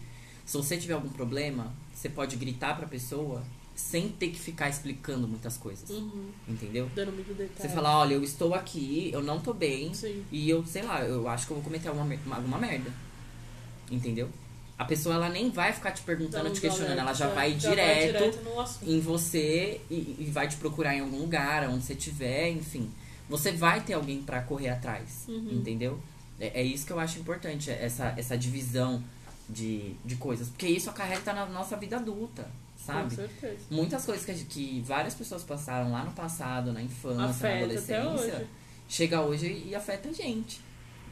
Se 0.44 0.57
você 0.57 0.77
tiver 0.77 0.94
algum 0.94 1.09
problema, 1.09 1.73
você 1.94 2.09
pode 2.09 2.37
gritar 2.37 2.77
pra 2.77 2.87
pessoa 2.87 3.42
sem 3.75 4.09
ter 4.09 4.29
que 4.29 4.38
ficar 4.38 4.68
explicando 4.68 5.27
muitas 5.27 5.57
coisas. 5.57 5.88
Uhum. 5.90 6.29
Entendeu? 6.49 6.88
Dando 6.94 7.12
muito 7.12 7.33
detalhe. 7.35 7.51
Você 7.59 7.68
falar, 7.75 7.99
olha, 7.99 8.14
eu 8.14 8.23
estou 8.23 8.55
aqui, 8.55 9.11
eu 9.12 9.23
não 9.23 9.40
tô 9.40 9.53
bem, 9.55 9.92
Sim. 9.94 10.23
e 10.31 10.49
eu, 10.49 10.64
sei 10.66 10.83
lá, 10.83 11.03
eu 11.03 11.27
acho 11.29 11.47
que 11.47 11.53
eu 11.53 11.57
vou 11.57 11.64
cometer 11.64 11.88
alguma, 11.88 12.14
alguma 12.37 12.59
merda. 12.59 12.92
Entendeu? 13.90 14.29
A 14.77 14.85
pessoa, 14.85 15.15
ela 15.15 15.29
nem 15.29 15.51
vai 15.51 15.73
ficar 15.73 15.93
te 15.93 16.03
perguntando, 16.03 16.45
Dando 16.45 16.55
te 16.55 16.61
questionando, 16.61 16.99
ela 16.99 17.13
já 17.13 17.27
alerta, 17.27 17.41
vai 17.41 17.59
já 17.61 17.71
direto 17.71 18.07
direto 18.07 18.43
no 18.45 18.61
assunto. 18.61 18.91
em 18.91 19.01
você 19.01 19.81
e, 19.89 20.17
e 20.19 20.31
vai 20.33 20.49
te 20.49 20.57
procurar 20.57 20.95
em 20.97 21.01
algum 21.01 21.19
lugar, 21.19 21.69
onde 21.69 21.85
você 21.85 21.93
estiver, 21.93 22.49
enfim. 22.51 22.91
Você 23.29 23.53
vai 23.53 23.81
ter 23.81 23.93
alguém 23.95 24.21
pra 24.23 24.43
correr 24.43 24.71
atrás, 24.71 25.25
Uhum. 25.29 25.49
entendeu? 25.53 25.99
É, 26.41 26.61
é 26.61 26.63
isso 26.65 26.85
que 26.87 26.93
eu 26.93 26.99
acho 26.99 27.19
importante, 27.21 27.71
é 27.71 27.85
essa, 27.85 28.13
essa 28.17 28.37
divisão 28.37 29.01
de, 29.49 29.95
de 30.05 30.17
coisas. 30.17 30.49
Porque 30.49 30.67
isso 30.67 30.91
acarreta 30.91 31.33
na 31.33 31.47
nossa 31.47 31.77
vida 31.77 31.97
adulta, 31.97 32.43
Com 32.43 32.85
sabe? 32.93 33.15
certeza. 33.15 33.59
Muitas 33.71 34.05
coisas 34.05 34.25
que, 34.27 34.45
que 34.45 34.81
várias 34.85 35.15
pessoas 35.15 35.45
passaram 35.45 35.93
lá 35.93 36.05
no 36.05 36.11
passado, 36.13 36.73
na 36.73 36.83
infância, 36.83 37.19
na 37.19 37.25
Afeta 37.27 37.47
até 37.55 37.99
adolescência, 37.99 38.35
hoje. 38.39 38.47
chega 38.89 39.21
hoje 39.21 39.65
e 39.69 39.75
afeta 39.75 40.09
a 40.09 40.13
gente. 40.13 40.61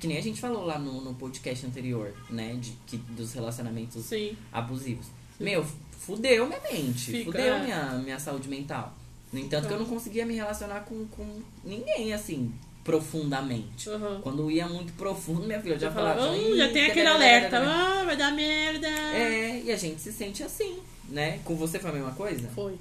Que 0.02 0.08
nem 0.08 0.18
a 0.18 0.20
gente 0.20 0.40
falou 0.40 0.64
lá 0.66 0.80
no, 0.80 1.00
no 1.00 1.14
podcast 1.14 1.64
anterior, 1.64 2.12
né? 2.28 2.56
De, 2.60 2.72
que, 2.88 2.96
dos 2.96 3.32
relacionamentos 3.34 4.04
Sim. 4.04 4.36
abusivos. 4.52 5.06
Meu, 5.38 5.64
fudeu 5.92 6.44
minha 6.48 6.60
mente, 6.60 7.12
Fica, 7.12 7.26
fudeu 7.30 7.54
é. 7.54 7.62
minha, 7.62 7.92
minha 8.02 8.18
saúde 8.18 8.48
mental. 8.48 8.92
No 9.32 9.38
entanto, 9.38 9.68
que 9.68 9.72
eu 9.72 9.78
não 9.78 9.86
conseguia 9.86 10.26
me 10.26 10.34
relacionar 10.34 10.80
com, 10.80 11.06
com 11.06 11.40
ninguém, 11.64 12.12
assim, 12.12 12.52
profundamente. 12.82 13.88
Uhum. 13.88 14.20
Quando 14.22 14.50
ia 14.50 14.66
muito 14.66 14.92
profundo, 14.94 15.46
minha 15.46 15.60
filha, 15.60 15.74
eu 15.74 15.78
já 15.78 15.86
Já, 15.88 15.94
falava. 15.94 16.30
"Hum, 16.32 16.56
já 16.56 16.66
"Ih, 16.66 16.72
tem 16.72 16.86
aquele 16.86 17.06
alerta. 17.06 17.60
dadadá". 17.60 18.00
Ah, 18.00 18.04
vai 18.04 18.16
dar 18.16 18.32
merda. 18.32 18.88
É, 18.88 19.62
e 19.64 19.70
a 19.70 19.76
gente 19.76 20.00
se 20.00 20.12
sente 20.12 20.42
assim, 20.42 20.80
né? 21.08 21.38
Com 21.44 21.54
você 21.54 21.78
foi 21.78 21.90
a 21.90 21.94
mesma 21.94 22.10
coisa? 22.10 22.48
Foi. 22.56 22.74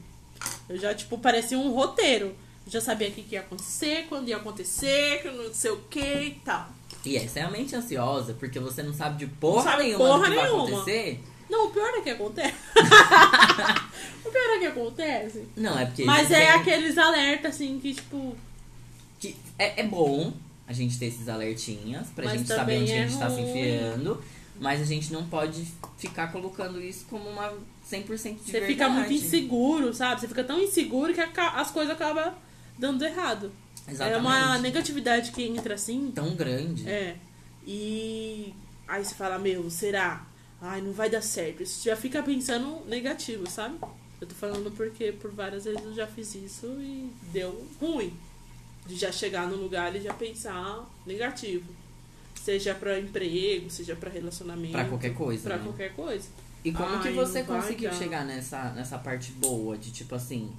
Eu 0.67 0.75
já, 0.75 0.91
tipo, 0.95 1.19
parecia 1.19 1.59
um 1.59 1.71
roteiro. 1.71 2.35
Já 2.67 2.79
sabia 2.79 3.09
o 3.09 3.11
que, 3.11 3.23
que 3.23 3.35
ia 3.35 3.41
acontecer, 3.41 4.05
quando 4.07 4.29
ia 4.29 4.37
acontecer, 4.37 5.21
que 5.21 5.29
não 5.31 5.53
sei 5.53 5.71
o 5.71 5.77
que 5.89 5.99
e 5.99 6.31
tal. 6.45 6.69
E 7.03 7.17
é 7.17 7.41
a 7.41 7.49
mente 7.49 7.75
ansiosa, 7.75 8.33
porque 8.33 8.59
você 8.59 8.83
não 8.83 8.93
sabe 8.93 9.25
de 9.25 9.31
porra 9.33 9.63
sabe 9.63 9.83
nenhuma 9.83 10.05
porra 10.05 10.17
do 10.19 10.23
que 10.23 10.29
nenhuma. 10.41 10.63
vai 10.65 10.71
acontecer. 10.73 11.23
Não, 11.49 11.67
o 11.67 11.71
pior 11.71 11.89
é 11.95 12.01
que 12.01 12.09
acontece. 12.11 12.55
o 14.25 14.29
pior 14.31 14.49
é 14.55 14.59
que 14.59 14.65
acontece. 14.67 15.45
Não, 15.55 15.77
é 15.77 15.85
porque. 15.85 16.05
Mas 16.05 16.27
tem- 16.27 16.37
é 16.37 16.51
aqueles 16.51 16.97
alertas, 16.97 17.55
assim, 17.55 17.79
que, 17.79 17.93
tipo, 17.95 18.35
que 19.19 19.35
é, 19.57 19.81
é 19.81 19.83
bom 19.83 20.31
a 20.67 20.73
gente 20.73 20.97
ter 20.97 21.07
esses 21.07 21.27
alertinhas 21.27 22.07
pra 22.09 22.25
Mas 22.25 22.37
gente 22.39 22.47
saber 22.47 22.81
onde 22.81 22.91
é 22.91 23.03
a 23.03 23.07
gente 23.07 23.19
tá 23.19 23.29
se 23.29 23.35
ruim. 23.41 23.49
enfiando. 23.49 24.23
Mas 24.59 24.79
a 24.79 24.85
gente 24.85 25.11
não 25.11 25.25
pode 25.27 25.65
ficar 25.97 26.31
colocando 26.31 26.79
isso 26.79 27.05
como 27.09 27.27
uma 27.27 27.51
100% 27.91 28.05
de 28.05 28.07
você 28.07 28.51
verdade. 28.51 28.67
fica 28.67 28.87
muito 28.89 29.11
inseguro, 29.11 29.91
sabe? 29.91 30.21
Você 30.21 30.27
fica 30.27 30.43
tão 30.43 30.59
inseguro 30.61 31.13
que 31.13 31.19
as 31.19 31.71
coisas 31.71 31.91
acabam 31.91 32.31
dando 32.81 33.05
errado. 33.05 33.51
Exatamente. 33.87 34.15
É 34.15 34.17
uma 34.19 34.57
negatividade 34.57 35.31
que 35.31 35.43
entra 35.43 35.75
assim. 35.75 36.11
Tão 36.13 36.35
grande. 36.35 36.89
É. 36.89 37.15
E 37.65 38.53
aí 38.87 39.05
você 39.05 39.13
fala, 39.13 39.37
meu, 39.37 39.69
será? 39.69 40.25
Ai, 40.59 40.81
não 40.81 40.91
vai 40.91 41.09
dar 41.09 41.21
certo. 41.21 41.65
Você 41.65 41.89
já 41.89 41.95
fica 41.95 42.21
pensando 42.23 42.83
negativo, 42.87 43.49
sabe? 43.49 43.77
Eu 44.19 44.27
tô 44.27 44.35
falando 44.35 44.71
porque 44.71 45.11
por 45.11 45.31
várias 45.31 45.65
vezes 45.65 45.83
eu 45.83 45.93
já 45.93 46.07
fiz 46.07 46.33
isso 46.35 46.65
e 46.79 47.11
deu 47.31 47.65
ruim. 47.79 48.13
De 48.85 48.95
já 48.95 49.11
chegar 49.11 49.47
no 49.47 49.55
lugar 49.57 49.95
e 49.95 50.01
já 50.01 50.13
pensar 50.13 50.87
negativo. 51.05 51.65
Seja 52.35 52.73
pra 52.73 52.99
emprego, 52.99 53.69
seja 53.69 53.95
pra 53.95 54.09
relacionamento. 54.09 54.71
Pra 54.73 54.85
qualquer 54.85 55.13
coisa, 55.13 55.43
Pra 55.43 55.57
né? 55.57 55.63
qualquer 55.63 55.93
coisa. 55.93 56.27
E 56.63 56.71
como 56.71 56.99
que 56.99 57.09
Ai, 57.09 57.13
você 57.13 57.39
não 57.39 57.47
vai 57.47 57.61
conseguiu 57.61 57.93
chegar 57.93 58.25
nessa, 58.25 58.71
nessa 58.71 58.97
parte 58.97 59.31
boa? 59.33 59.77
De 59.77 59.91
tipo 59.91 60.13
assim, 60.15 60.51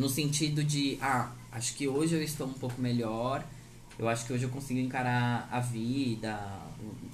no 0.00 0.08
sentido 0.08 0.64
de, 0.64 0.96
ah, 1.02 1.30
acho 1.52 1.76
que 1.76 1.86
hoje 1.86 2.14
eu 2.14 2.22
estou 2.22 2.46
um 2.46 2.54
pouco 2.54 2.80
melhor. 2.80 3.44
Eu 3.98 4.08
acho 4.08 4.24
que 4.24 4.32
hoje 4.32 4.44
eu 4.44 4.48
consigo 4.48 4.80
encarar 4.80 5.46
a 5.52 5.60
vida, 5.60 6.40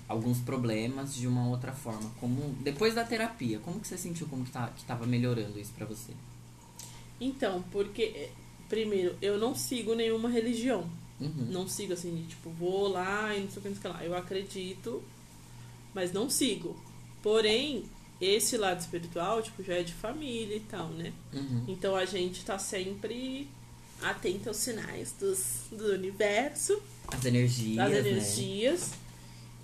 alguns 0.06 0.38
problemas 0.38 1.12
de 1.12 1.26
uma 1.26 1.48
outra 1.48 1.72
forma. 1.72 2.08
Como 2.20 2.54
depois 2.60 2.94
da 2.94 3.02
terapia, 3.02 3.58
como 3.58 3.80
que 3.80 3.88
você 3.88 3.98
sentiu 3.98 4.28
como 4.28 4.44
que, 4.44 4.52
tá, 4.52 4.68
que 4.68 4.84
tava 4.84 5.04
melhorando 5.04 5.58
isso 5.58 5.72
pra 5.76 5.84
você? 5.84 6.12
Então, 7.20 7.64
porque, 7.72 8.02
eh, 8.02 8.30
primeiro, 8.68 9.16
eu 9.20 9.36
não 9.36 9.52
sigo 9.52 9.96
nenhuma 9.96 10.28
religião. 10.28 10.88
Uhum. 11.20 11.48
Não 11.50 11.66
sigo 11.66 11.92
assim, 11.92 12.14
de, 12.14 12.22
tipo, 12.28 12.50
vou 12.50 12.86
lá 12.86 13.34
e 13.34 13.40
não 13.40 13.50
sei 13.50 13.58
o 13.58 13.62
que, 13.62 13.68
não 13.68 13.76
sei 13.76 13.90
o 13.90 13.94
que 13.94 13.98
lá. 13.98 14.04
Eu 14.04 14.16
acredito, 14.16 15.02
mas 15.92 16.12
não 16.12 16.30
sigo. 16.30 16.76
Porém, 17.20 17.82
esse 18.20 18.56
lado 18.56 18.80
espiritual, 18.80 19.42
tipo, 19.42 19.62
já 19.62 19.74
é 19.74 19.82
de 19.82 19.92
família 19.92 20.56
e 20.56 20.60
tal, 20.60 20.88
né? 20.88 21.12
Uhum. 21.32 21.64
Então 21.68 21.94
a 21.94 22.04
gente 22.04 22.44
tá 22.44 22.58
sempre 22.58 23.48
atento 24.02 24.48
aos 24.48 24.56
sinais 24.58 25.12
dos, 25.18 25.62
do 25.72 25.92
universo, 25.92 26.80
As 27.08 27.24
energias, 27.24 27.76
das 27.76 27.90
né? 28.04 28.10
energias. 28.10 28.90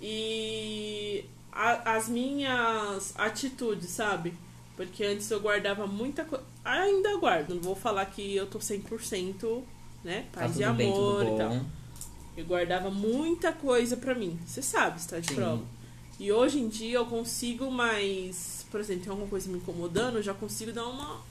E 0.01 1.25
a- 1.51 1.95
as 1.95 2.07
minhas 2.09 3.13
atitudes, 3.17 3.89
sabe? 3.89 4.33
Porque 4.75 5.03
antes 5.03 5.29
eu 5.31 5.39
guardava 5.39 5.87
muita 5.87 6.25
coisa. 6.25 6.43
Ainda 6.65 7.17
guardo, 7.17 7.55
não 7.55 7.61
vou 7.61 7.75
falar 7.75 8.05
que 8.07 8.35
eu 8.35 8.45
tô 8.47 8.59
100%, 8.59 9.63
né? 10.03 10.25
Tá 10.31 10.41
Paz 10.41 10.53
tudo 10.53 10.63
e 10.63 10.73
bem, 10.73 10.91
amor 10.91 11.23
tudo 11.25 11.33
e 11.35 11.37
tal. 11.37 11.65
Eu 12.35 12.45
guardava 12.45 12.89
muita 12.89 13.51
coisa 13.53 13.95
pra 13.95 14.15
mim. 14.15 14.39
Você 14.45 14.61
sabe, 14.61 14.99
você 15.01 15.09
tá 15.09 15.19
de 15.19 15.27
Sim. 15.29 15.35
prova. 15.35 15.63
E 16.19 16.31
hoje 16.31 16.59
em 16.59 16.67
dia 16.67 16.97
eu 16.97 17.05
consigo 17.05 17.69
mais. 17.71 18.65
Por 18.71 18.79
exemplo, 18.79 19.03
tem 19.03 19.11
alguma 19.11 19.27
coisa 19.29 19.49
me 19.49 19.57
incomodando, 19.57 20.17
eu 20.17 20.23
já 20.23 20.33
consigo 20.33 20.71
dar 20.71 20.85
uma. 20.87 21.21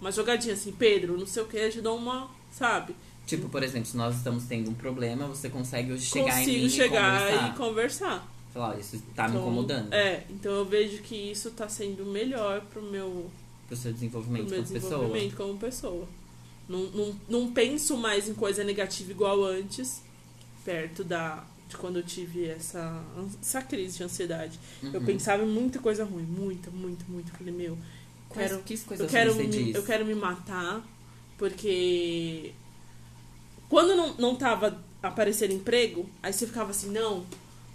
Uma 0.00 0.12
jogadinha 0.12 0.54
assim, 0.54 0.70
Pedro, 0.72 1.18
não 1.18 1.26
sei 1.26 1.42
o 1.42 1.46
que, 1.46 1.56
eu 1.56 1.70
te 1.70 1.80
dou 1.80 1.96
uma. 1.96 2.28
Sabe? 2.52 2.94
Tipo, 3.26 3.48
por 3.48 3.62
exemplo, 3.62 3.86
se 3.86 3.96
nós 3.96 4.16
estamos 4.16 4.44
tendo 4.44 4.70
um 4.70 4.74
problema, 4.74 5.26
você 5.26 5.48
consegue 5.50 5.92
hoje 5.92 6.06
chegar 6.06 6.40
em 6.40 6.44
consigo 6.44 6.62
mim 6.64 6.68
chegar 6.70 7.20
e 7.20 7.28
conversar. 7.30 7.48
e 7.48 7.56
conversar. 7.56 8.32
Falar, 8.54 8.74
ó, 8.76 8.78
isso 8.78 9.02
tá 9.14 9.24
me 9.24 9.30
Então, 9.34 9.42
incomodando. 9.42 9.92
É, 9.92 10.24
então 10.30 10.52
eu 10.52 10.64
vejo 10.64 11.02
que 11.02 11.14
isso 11.14 11.50
tá 11.50 11.68
sendo 11.68 12.06
melhor 12.06 12.62
pro 12.72 12.82
meu, 12.82 13.30
Pro 13.66 13.76
seu 13.76 13.90
pro 13.90 13.94
desenvolvimento 14.00 14.48
meu 14.48 14.62
como 14.62 14.72
pessoa. 14.72 14.90
desenvolvimento 14.98 15.36
como 15.36 15.58
pessoa. 15.58 16.08
Não, 16.68 16.80
não, 16.90 17.16
não 17.28 17.52
penso 17.52 17.96
mais 17.96 18.28
em 18.28 18.34
coisa 18.34 18.64
negativa 18.64 19.10
igual 19.10 19.44
antes, 19.44 20.00
perto 20.64 21.04
da 21.04 21.44
de 21.68 21.76
quando 21.76 21.96
eu 21.98 22.02
tive 22.02 22.46
essa, 22.46 23.02
essa 23.42 23.60
crise 23.62 23.98
de 23.98 24.04
ansiedade. 24.04 24.58
Eu 24.82 25.00
Uhum. 25.00 25.04
pensava 25.06 25.42
em 25.42 25.46
muita 25.46 25.78
coisa 25.78 26.04
ruim, 26.04 26.22
muita, 26.24 26.70
muita, 26.70 27.04
muito. 27.08 27.30
Falei, 27.32 27.52
meu, 27.52 27.76
Quais, 28.28 28.50
quero, 28.50 28.62
que 28.62 28.74
eu 29.02 29.06
quero, 29.06 29.34
me, 29.34 29.46
diz? 29.46 29.74
eu 29.76 29.82
quero 29.82 30.04
me 30.06 30.14
matar, 30.14 30.82
porque 31.36 32.52
quando 33.68 33.94
não, 33.94 34.14
não 34.14 34.34
tava 34.36 34.82
aparecendo 35.02 35.52
emprego, 35.52 36.08
aí 36.22 36.32
você 36.32 36.46
ficava 36.46 36.70
assim, 36.70 36.90
não, 36.90 37.24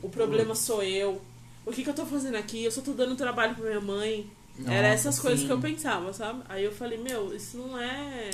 o 0.02 0.10
problema 0.10 0.56
sou 0.56 0.82
eu. 0.84 1.22
O 1.66 1.72
que, 1.72 1.84
que 1.84 1.90
eu 1.90 1.94
tô 1.94 2.06
fazendo 2.06 2.36
aqui? 2.36 2.64
Eu 2.64 2.72
só 2.72 2.82
tô 2.82 2.94
dando 2.94 3.16
trabalho 3.16 3.56
pra 3.56 3.66
minha 3.66 3.80
mãe. 3.80 4.30
Era 4.66 4.90
Nossa, 4.90 5.10
essas 5.10 5.20
coisas 5.20 5.40
sim. 5.42 5.48
que 5.48 5.54
eu 5.54 5.60
pensava, 5.60 6.12
sabe? 6.14 6.42
Aí 6.50 6.64
eu 6.64 6.72
falei, 6.72 6.98
meu, 6.98 7.34
isso 7.36 7.58
não 7.58 7.78
é 7.80 8.30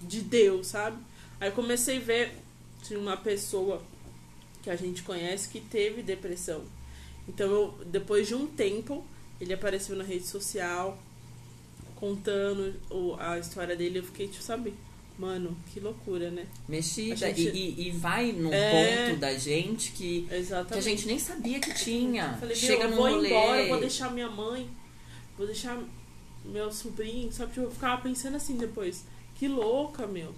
de 0.00 0.20
Deus, 0.22 0.68
sabe? 0.68 0.96
Aí 1.40 1.48
eu 1.48 1.52
comecei 1.52 1.98
a 1.98 2.00
ver, 2.00 2.32
tinha 2.82 2.98
uma 2.98 3.16
pessoa 3.16 3.82
que 4.68 4.72
a 4.72 4.76
gente 4.76 5.02
conhece 5.02 5.48
que 5.48 5.60
teve 5.60 6.02
depressão. 6.02 6.62
Então, 7.26 7.46
eu, 7.50 7.74
depois 7.86 8.28
de 8.28 8.34
um 8.34 8.46
tempo, 8.46 9.02
ele 9.40 9.54
apareceu 9.54 9.96
na 9.96 10.04
rede 10.04 10.26
social 10.26 10.98
contando 11.96 12.74
o- 12.90 13.14
a 13.18 13.38
história 13.38 13.74
dele. 13.74 13.98
Eu 14.00 14.04
fiquei, 14.04 14.28
tipo, 14.28 14.42
sabe? 14.42 14.74
Mano, 15.18 15.56
que 15.72 15.80
loucura, 15.80 16.30
né? 16.30 16.46
Mexida. 16.68 17.16
Gente- 17.16 17.48
E, 17.48 17.88
e, 17.88 17.90
vai 17.90 18.30
num 18.30 18.52
É. 18.52 19.08
ponto 19.08 19.18
da 19.20 19.36
gente 19.36 19.90
que, 19.92 20.28
que 20.28 20.74
a 20.78 20.80
gente 20.80 21.06
nem 21.06 21.18
sabia 21.18 21.58
que 21.58 21.74
tinha. 21.74 22.32
Eu 22.34 22.38
falei, 22.38 22.54
Chega 22.56 22.84
meu, 22.86 22.90
eu 22.90 22.96
vou 22.96 23.10
rolê. 23.10 23.28
embora, 23.30 23.62
eu 23.62 23.68
vou 23.68 23.80
deixar 23.80 24.12
minha 24.12 24.28
mãe, 24.30 24.70
vou 25.36 25.46
deixar 25.46 25.82
meu 26.44 26.70
sobrinho, 26.70 27.32
sabe? 27.32 27.52
Tipo, 27.52 27.66
eu 27.66 27.70
ficava 27.70 28.00
pensando 28.00 28.36
assim 28.36 28.56
depois. 28.56 29.04
Que 29.34 29.48
louca, 29.48 30.06
meu. 30.06 30.32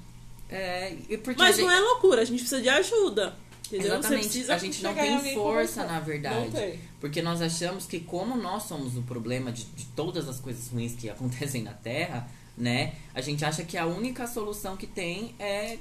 É, 0.48 0.96
porque 1.22 1.40
Mas 1.42 1.56
gente, 1.56 1.66
não 1.66 1.72
é 1.72 1.78
loucura, 1.80 2.22
a 2.22 2.24
gente 2.24 2.38
precisa 2.40 2.62
de 2.62 2.68
ajuda. 2.70 3.36
Entendeu? 3.72 3.98
Exatamente. 3.98 4.50
A 4.50 4.58
gente 4.58 4.82
não 4.82 4.94
tem 4.94 5.34
força, 5.34 5.84
na 5.86 6.00
verdade. 6.00 6.78
Porque 7.00 7.22
nós 7.22 7.40
achamos 7.40 7.86
que 7.86 8.00
como 8.00 8.36
nós 8.36 8.64
somos 8.64 8.96
o 8.96 9.02
problema 9.02 9.52
de, 9.52 9.64
de 9.64 9.84
todas 9.96 10.28
as 10.28 10.40
coisas 10.40 10.68
ruins 10.68 10.94
que 10.94 11.08
acontecem 11.10 11.62
na 11.62 11.72
Terra, 11.72 12.28
né? 12.58 12.94
A 13.14 13.20
gente 13.20 13.44
acha 13.44 13.64
que 13.64 13.78
a 13.78 13.86
única 13.86 14.26
solução 14.26 14.76
que 14.76 14.86
tem 14.86 15.34
é 15.38 15.74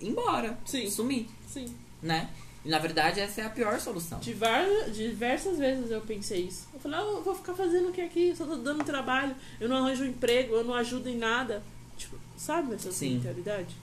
ir 0.00 0.08
embora, 0.08 0.58
Sim. 0.66 0.88
sumir, 0.90 1.26
Sim. 1.48 1.74
né? 2.02 2.28
E 2.64 2.68
na 2.68 2.78
verdade 2.78 3.18
essa 3.18 3.40
é 3.40 3.44
a 3.46 3.50
pior 3.50 3.80
solução. 3.80 4.20
Divar- 4.20 4.90
diversas 4.92 5.58
vezes 5.58 5.90
eu 5.90 6.00
pensei 6.02 6.42
isso. 6.42 6.68
Eu 6.72 6.78
falei, 6.78 6.98
ah, 7.00 7.02
eu 7.02 7.22
vou 7.22 7.34
ficar 7.34 7.54
fazendo 7.54 7.88
o 7.88 7.92
que 7.92 8.00
aqui? 8.00 8.28
Eu 8.28 8.36
só 8.36 8.44
tô 8.46 8.56
dando 8.56 8.84
trabalho, 8.84 9.34
eu 9.58 9.68
não 9.68 9.78
arranjo 9.78 10.04
um 10.04 10.06
emprego, 10.06 10.54
eu 10.54 10.62
não 10.64 10.74
ajudo 10.74 11.08
em 11.08 11.16
nada. 11.16 11.62
Tipo, 11.96 12.16
sabe 12.36 12.74
essa 12.74 12.92
Sim. 12.92 13.14
mentalidade? 13.16 13.74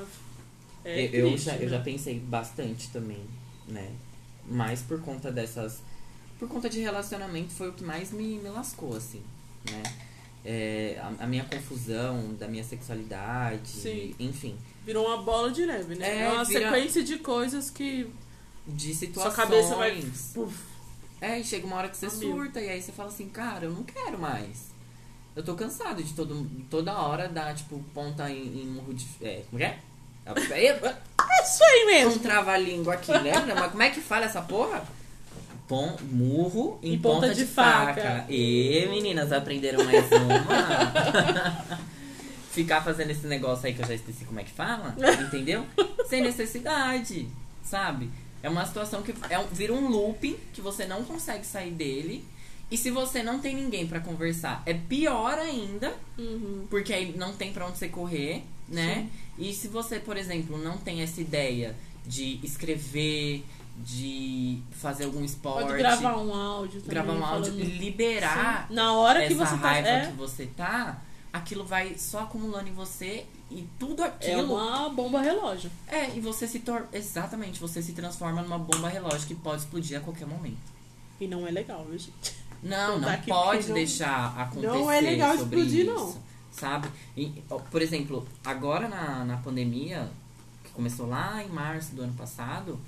Aff, 0.00 0.08
É 0.84 1.04
eu, 1.06 1.12
eu 1.12 1.28
triste, 1.30 1.44
já, 1.46 1.54
eu 1.56 1.62
né? 1.62 1.68
já 1.68 1.80
pensei 1.80 2.18
bastante 2.18 2.88
também, 2.90 3.22
né? 3.68 3.90
Mas 4.46 4.82
por 4.82 5.00
conta 5.00 5.30
dessas. 5.30 5.80
Por 6.38 6.48
conta 6.48 6.68
de 6.68 6.80
relacionamento 6.80 7.52
foi 7.52 7.68
o 7.68 7.72
que 7.72 7.84
mais 7.84 8.10
me, 8.10 8.38
me 8.38 8.48
lascou, 8.48 8.96
assim, 8.96 9.22
né? 9.70 9.82
É, 10.44 11.00
a, 11.00 11.24
a 11.24 11.26
minha 11.28 11.44
confusão 11.44 12.34
da 12.34 12.48
minha 12.48 12.64
sexualidade, 12.64 13.68
Sim. 13.68 14.14
enfim. 14.18 14.56
Virou 14.84 15.06
uma 15.06 15.22
bola 15.22 15.52
de 15.52 15.64
neve, 15.64 15.94
né? 15.94 16.24
É, 16.24 16.28
uma 16.32 16.44
vira- 16.44 16.60
sequência 16.72 17.04
de 17.04 17.18
coisas 17.18 17.70
que 17.70 18.10
De 18.66 18.92
sua 18.92 19.06
situações. 19.06 19.36
cabeça 19.36 19.76
vai. 19.76 20.02
Puf. 20.34 20.56
É, 21.20 21.38
e 21.38 21.44
chega 21.44 21.64
uma 21.64 21.76
hora 21.76 21.88
que 21.88 21.96
você 21.96 22.06
Amigo. 22.06 22.20
surta 22.32 22.60
e 22.60 22.68
aí 22.68 22.82
você 22.82 22.90
fala 22.90 23.08
assim, 23.08 23.28
cara, 23.28 23.66
eu 23.66 23.70
não 23.70 23.84
quero 23.84 24.18
mais. 24.18 24.72
Eu 25.36 25.44
tô 25.44 25.54
cansado 25.54 26.02
de 26.02 26.12
todo, 26.12 26.50
toda 26.68 26.92
hora 26.98 27.28
dar, 27.28 27.54
tipo, 27.54 27.78
ponta 27.94 28.28
em, 28.28 28.62
em 28.62 28.66
murro 28.66 28.92
de. 28.92 29.06
É, 29.22 29.44
como 29.48 29.62
é? 29.62 29.78
É, 30.24 30.30
É 30.30 31.42
isso 31.44 31.64
aí 31.64 31.82
um 31.82 31.86
mesmo. 31.86 32.20
trava-língua 32.20 32.94
aqui, 32.94 33.12
lembra? 33.12 33.54
Mas 33.54 33.70
como 33.70 33.82
é 33.82 33.90
que 33.90 34.00
fala 34.00 34.24
essa 34.26 34.40
porra? 34.42 34.82
Pon, 35.68 35.96
murro 36.10 36.78
em, 36.82 36.98
ponta, 36.98 37.34
de, 37.34 37.46
faca. 37.46 38.26
E 38.28 38.86
meninas, 38.90 39.32
aprenderam 39.32 39.82
mais 39.84 40.04
uma? 40.10 41.78
Ficar 42.52 42.82
fazendo 42.82 43.10
esse 43.10 43.26
negócio 43.26 43.66
aí 43.66 43.72
que 43.72 43.80
eu 43.80 43.86
já 43.86 43.94
esqueci 43.94 44.24
como 44.26 44.38
é 44.38 44.44
que 44.44 44.50
fala, 44.50 44.94
entendeu? 45.26 45.64
Sem 46.06 46.20
necessidade, 46.22 47.26
sabe? 47.64 48.10
É 48.42 48.48
uma 48.50 48.66
situação 48.66 49.02
que 49.02 49.14
é 49.30 49.38
um, 49.38 49.46
vira 49.46 49.72
um 49.72 49.88
looping 49.88 50.36
que 50.52 50.60
você 50.60 50.84
não 50.84 51.02
consegue 51.04 51.46
sair 51.46 51.70
dele. 51.70 52.22
E 52.70 52.76
se 52.76 52.90
você 52.90 53.22
não 53.22 53.38
tem 53.38 53.54
ninguém 53.54 53.86
pra 53.86 54.00
conversar, 54.00 54.62
é 54.66 54.74
pior 54.74 55.38
ainda, 55.38 55.94
Uhum. 56.18 56.66
porque 56.68 56.92
aí 56.92 57.14
não 57.16 57.32
tem 57.34 57.52
pra 57.52 57.66
onde 57.66 57.78
você 57.78 57.88
correr, 57.88 58.42
né? 58.68 59.08
E 59.38 59.52
se 59.52 59.68
você, 59.68 59.98
por 59.98 60.16
exemplo, 60.16 60.58
não 60.58 60.76
tem 60.78 61.02
essa 61.02 61.20
ideia 61.20 61.74
de 62.06 62.38
escrever, 62.42 63.44
de 63.78 64.58
fazer 64.72 65.04
algum 65.04 65.24
esporte, 65.24 65.66
Pode 65.68 65.78
gravar 65.78 66.18
um 66.18 66.34
áudio 66.34 66.80
também. 66.82 66.94
gravar 66.94 67.12
um 67.12 67.24
áudio 67.24 67.52
falando- 67.52 67.68
e 67.68 67.78
liberar 67.78 68.66
Sim. 68.68 68.74
Na 68.74 68.92
hora 68.94 69.26
que 69.26 69.34
você 69.34 69.50
tá. 69.56 69.68
raiva 69.68 69.88
É, 69.88 70.06
que 70.06 70.12
você 70.12 70.46
tá, 70.46 71.02
aquilo 71.32 71.64
vai 71.64 71.94
só 71.96 72.20
acumulando 72.20 72.68
em 72.68 72.72
você 72.72 73.24
e 73.50 73.66
tudo 73.78 74.02
é 74.02 74.06
aquilo. 74.06 74.54
uma 74.54 74.88
bomba 74.90 75.20
relógio. 75.20 75.70
É, 75.88 76.10
e 76.14 76.20
você 76.20 76.46
se 76.46 76.58
torna. 76.60 76.86
Exatamente, 76.92 77.58
você 77.60 77.82
se 77.82 77.92
transforma 77.92 78.42
numa 78.42 78.58
bomba 78.58 78.88
relógio 78.88 79.26
que 79.26 79.34
pode 79.34 79.62
explodir 79.62 79.96
a 79.96 80.00
qualquer 80.00 80.26
momento. 80.26 80.58
E 81.20 81.26
não 81.26 81.46
é 81.46 81.50
legal, 81.50 81.84
viu, 81.88 81.98
gente? 81.98 82.12
Não, 82.62 82.98
Não 82.98 83.10
não 83.10 83.20
que- 83.20 83.28
pode 83.30 83.68
não- 83.68 83.74
deixar 83.74 84.34
acontecer 84.38 84.66
não 84.66 84.90
é 84.90 85.00
legal 85.00 85.36
sobre 85.38 85.60
explodir, 85.60 85.86
isso, 85.86 85.94
não. 85.94 86.31
Sabe? 86.52 86.88
E, 87.16 87.42
por 87.70 87.80
exemplo, 87.82 88.26
agora 88.44 88.88
na, 88.88 89.24
na 89.24 89.36
pandemia, 89.38 90.10
que 90.62 90.70
começou 90.70 91.08
lá 91.08 91.42
em 91.42 91.48
março 91.48 91.94
do 91.94 92.02
ano 92.02 92.12
passado, 92.14 92.78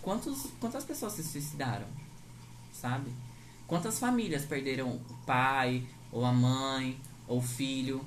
quantos, 0.00 0.48
quantas 0.58 0.84
pessoas 0.84 1.12
se 1.12 1.22
suicidaram? 1.22 1.86
Sabe? 2.72 3.10
Quantas 3.66 3.98
famílias 3.98 4.44
perderam 4.44 4.88
o 4.88 5.00
pai, 5.26 5.84
ou 6.10 6.24
a 6.24 6.32
mãe, 6.32 6.98
ou 7.28 7.38
o 7.38 7.42
filho, 7.42 8.02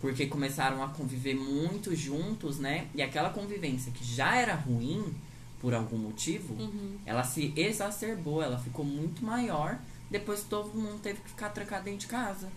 porque 0.00 0.26
começaram 0.26 0.82
a 0.82 0.88
conviver 0.88 1.34
muito 1.34 1.96
juntos, 1.96 2.58
né? 2.58 2.86
E 2.94 3.02
aquela 3.02 3.30
convivência 3.30 3.90
que 3.92 4.04
já 4.04 4.36
era 4.36 4.54
ruim, 4.54 5.14
por 5.60 5.74
algum 5.74 5.98
motivo, 5.98 6.54
Uhum. 6.54 6.96
ela 7.04 7.22
se 7.24 7.52
exacerbou, 7.56 8.42
ela 8.42 8.58
ficou 8.58 8.84
muito 8.84 9.24
maior 9.24 9.78
depois 10.10 10.42
todo 10.42 10.74
mundo 10.74 11.00
teve 11.00 11.20
que 11.20 11.28
ficar 11.28 11.50
trancado 11.50 11.84
dentro 11.84 12.00
de 12.00 12.06
casa. 12.08 12.48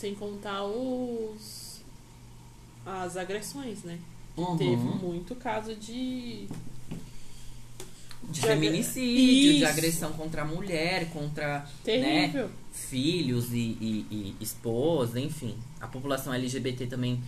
Sem 0.00 0.14
contar 0.14 0.64
os. 0.64 1.82
as 2.86 3.16
agressões, 3.18 3.82
né? 3.84 3.98
Uhum. 4.36 4.56
Teve 4.56 4.76
muito 4.76 5.34
caso 5.34 5.74
de. 5.76 6.46
De 8.22 8.32
de 8.32 8.40
feminicídio, 8.42 9.52
de 9.52 9.56
Isso. 9.58 9.66
agressão 9.66 10.12
contra 10.12 10.42
a 10.42 10.44
mulher, 10.44 11.10
contra 11.10 11.66
Terrível. 11.82 12.48
filhos 12.72 13.52
e, 13.52 13.76
e, 13.80 14.06
e 14.40 14.44
esposa, 14.44 15.18
enfim. 15.20 15.54
A 15.80 15.86
população 15.88 16.32
LGBT 16.32 16.86
também 16.86 17.20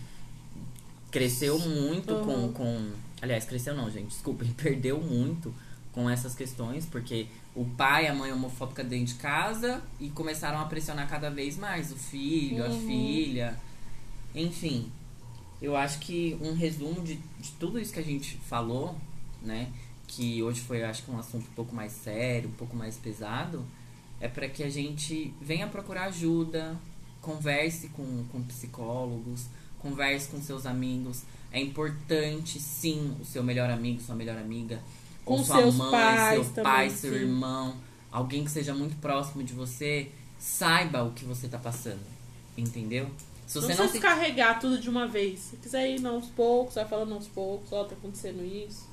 cresceu 1.11 1.59
muito 1.59 2.15
com, 2.15 2.31
Uhum. 2.33 2.53
com. 2.53 2.91
Aliás, 3.21 3.43
cresceu 3.45 3.75
não, 3.75 3.89
gente, 3.91 4.07
desculpem, 4.09 4.49
perdeu 4.57 4.99
muito 4.99 5.53
com 5.93 6.09
essas 6.09 6.33
questões, 6.35 6.85
porque 6.85 7.27
o 7.55 7.63
pai 7.65 8.05
e 8.05 8.07
a 8.07 8.13
mãe 8.15 8.31
homofóbica 8.31 8.83
dentro 8.83 9.13
de 9.13 9.15
casa 9.15 9.81
e 9.99 10.09
começaram 10.09 10.59
a 10.59 10.65
pressionar 10.65 11.07
cada 11.07 11.29
vez 11.29 11.55
mais 11.57 11.91
o 11.91 11.95
filho, 11.95 12.65
a 12.65 12.67
Uhum. 12.69 12.87
filha. 12.87 13.59
Enfim, 14.33 14.91
eu 15.61 15.75
acho 15.77 15.99
que 15.99 16.37
um 16.41 16.53
resumo 16.53 17.01
de, 17.01 17.15
de 17.39 17.51
tudo 17.59 17.79
isso 17.79 17.93
que 17.93 17.99
a 17.99 18.03
gente 18.03 18.37
falou, 18.37 18.95
né? 19.41 19.71
Que 20.07 20.41
hoje 20.43 20.61
foi, 20.61 20.83
acho 20.83 21.03
que, 21.03 21.11
um 21.11 21.17
assunto 21.19 21.45
um 21.47 21.53
pouco 21.55 21.75
mais 21.75 21.91
sério, 21.91 22.49
um 22.49 22.53
pouco 22.53 22.75
mais 22.75 22.97
pesado, 22.97 23.63
é 24.19 24.27
para 24.27 24.47
que 24.49 24.63
a 24.63 24.69
gente 24.69 25.33
venha 25.41 25.67
procurar 25.67 26.05
ajuda, 26.05 26.75
converse 27.21 27.89
com, 27.89 28.25
com 28.31 28.41
psicólogos, 28.43 29.45
converse 29.79 30.27
com 30.29 30.41
seus 30.41 30.65
amigos. 30.65 31.23
É 31.51 31.59
importante, 31.61 32.59
sim, 32.59 33.15
o 33.21 33.25
seu 33.25 33.43
melhor 33.43 33.69
amigo, 33.69 34.01
sua 34.01 34.15
melhor 34.15 34.37
amiga, 34.37 34.81
Com 35.25 35.35
ou 35.35 35.43
sua 35.43 35.57
seus 35.61 35.75
mãe, 35.75 35.91
pais 35.91 36.45
seu 36.45 36.53
também, 36.53 36.71
pai, 36.71 36.89
seu 36.89 37.11
sim. 37.13 37.19
irmão, 37.19 37.75
alguém 38.11 38.43
que 38.43 38.51
seja 38.51 38.73
muito 38.73 38.95
próximo 38.97 39.43
de 39.43 39.53
você, 39.53 40.09
saiba 40.37 41.03
o 41.03 41.11
que 41.11 41.23
você 41.25 41.47
tá 41.47 41.57
passando, 41.57 42.01
entendeu? 42.57 43.09
Se 43.47 43.55
Não 43.55 43.61
você 43.61 43.67
precisa 43.67 43.83
não 43.83 43.87
se 43.91 43.99
descarregar 43.99 44.59
tudo 44.59 44.77
de 44.79 44.89
uma 44.89 45.07
vez. 45.07 45.39
Se 45.39 45.57
quiser 45.57 45.89
ir 45.89 46.05
aos 46.05 46.27
poucos, 46.27 46.75
vai 46.75 46.85
falando 46.85 47.13
aos 47.13 47.27
poucos, 47.27 47.71
ó, 47.71 47.83
tá 47.83 47.93
acontecendo 47.95 48.43
isso. 48.43 48.87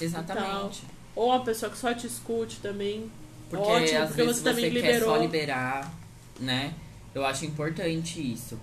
Exatamente. 0.00 0.82
Ou 1.14 1.28
uma 1.28 1.44
pessoa 1.44 1.70
que 1.70 1.78
só 1.78 1.92
te 1.92 2.06
escute 2.06 2.58
também. 2.60 3.10
Porque 3.50 3.66
Ótimo, 3.70 3.98
às 3.98 4.06
porque 4.08 4.22
vezes 4.22 4.36
você 4.36 4.42
você, 4.42 4.50
também 4.50 4.70
quer 4.70 4.80
liberou. 4.92 5.08
só 5.14 5.16
liberar, 5.16 5.92
né? 6.38 6.74
Eu 7.14 7.24
acho 7.26 7.44
importante 7.44 8.20
isso. 8.32 8.58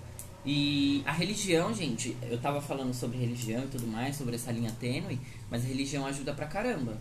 E 0.46 1.02
a 1.04 1.10
religião, 1.10 1.74
gente, 1.74 2.16
eu 2.22 2.40
tava 2.40 2.60
falando 2.60 2.94
sobre 2.94 3.18
religião 3.18 3.64
e 3.64 3.66
tudo 3.66 3.86
mais, 3.88 4.14
sobre 4.14 4.36
essa 4.36 4.52
linha 4.52 4.70
tênue, 4.78 5.18
mas 5.50 5.64
a 5.64 5.66
religião 5.66 6.06
ajuda 6.06 6.32
pra 6.32 6.46
caramba, 6.46 6.96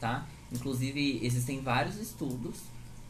tá? 0.00 0.26
Inclusive, 0.50 1.20
existem 1.22 1.60
vários 1.60 1.96
estudos, 1.96 2.56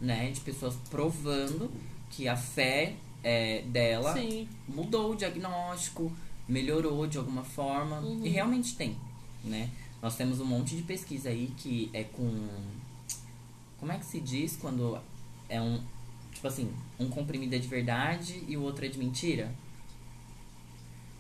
né, 0.01 0.31
de 0.33 0.41
pessoas 0.41 0.75
provando 0.91 1.71
que 2.11 2.27
a 2.27 2.37
fé 2.37 2.95
é, 3.23 3.63
dela 3.63 4.13
Sim. 4.13 4.49
mudou 4.69 5.13
o 5.13 5.17
diagnóstico, 5.17 6.11
melhorou 6.49 7.07
de 7.07 7.17
alguma 7.19 7.45
forma. 7.45 8.01
Uhum. 8.01 8.27
E 8.27 8.29
realmente 8.29 8.75
tem, 8.75 8.97
né? 9.45 9.71
Nós 10.03 10.17
temos 10.17 10.41
um 10.41 10.45
monte 10.45 10.77
de 10.77 10.83
pesquisa 10.83 11.29
aí 11.29 11.53
que 11.57 11.91
é 11.93 12.05
com. 12.05 12.49
Como 13.79 13.93
é 13.93 13.99
que 13.99 14.07
se 14.07 14.21
diz 14.21 14.57
quando 14.57 14.99
é 15.49 15.61
um. 15.61 15.81
Tipo 16.33 16.49
assim, 16.49 16.73
um 16.99 17.09
comprimido 17.09 17.55
é 17.55 17.59
de 17.59 17.67
verdade 17.67 18.45
e 18.47 18.57
o 18.57 18.63
outro 18.63 18.85
é 18.85 18.89
de 18.89 18.99
mentira? 18.99 19.53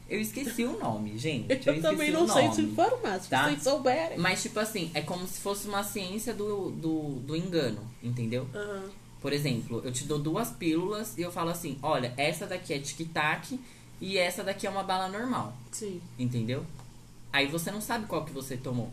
Eu 0.09 0.21
esqueci 0.21 0.64
o 0.64 0.79
nome, 0.79 1.19
gente. 1.19 1.51
Eu, 1.66 1.75
Eu, 1.75 1.83
também 1.83 2.11
o 2.11 2.12
não 2.21 2.29
sei 2.29 2.49
te 2.51 2.61
informar. 2.62 3.21
Se 3.21 3.29
tá? 3.29 3.45
vocês 3.49 3.62
souberem. 3.62 4.19
Mas, 4.19 4.40
tipo 4.42 4.59
assim, 4.61 4.90
é 4.95 5.01
como 5.01 5.27
se 5.27 5.40
fosse 5.40 5.66
uma 5.66 5.83
ciência 5.83 6.33
do, 6.33 6.71
do, 6.71 7.14
do 7.21 7.35
engano, 7.37 7.81
entendeu? 8.03 8.47
Aham. 8.55 8.85
Por 9.21 9.33
exemplo, 9.33 9.83
eu 9.85 9.90
te 9.90 10.05
dou 10.05 10.19
duas 10.19 10.51
pílulas 10.51 11.19
e 11.19 11.23
eu 11.23 11.33
falo 11.33 11.51
assim: 11.51 11.79
olha, 11.83 12.14
essa 12.16 12.47
daqui 12.47 12.73
é 12.73 12.79
tic-tac 12.79 13.59
e 14.01 14.16
essa 14.16 14.45
daqui 14.45 14.66
é 14.66 14.71
uma 14.71 14.85
bala 14.85 15.09
normal, 15.09 15.57
Sim. 15.73 16.01
entendeu? 16.19 16.64
Aí 17.33 17.49
você 17.49 17.71
não 17.73 17.81
sabe 17.81 18.07
qual 18.07 18.25
que 18.25 18.33
você 18.33 18.57
tomou. 18.57 18.92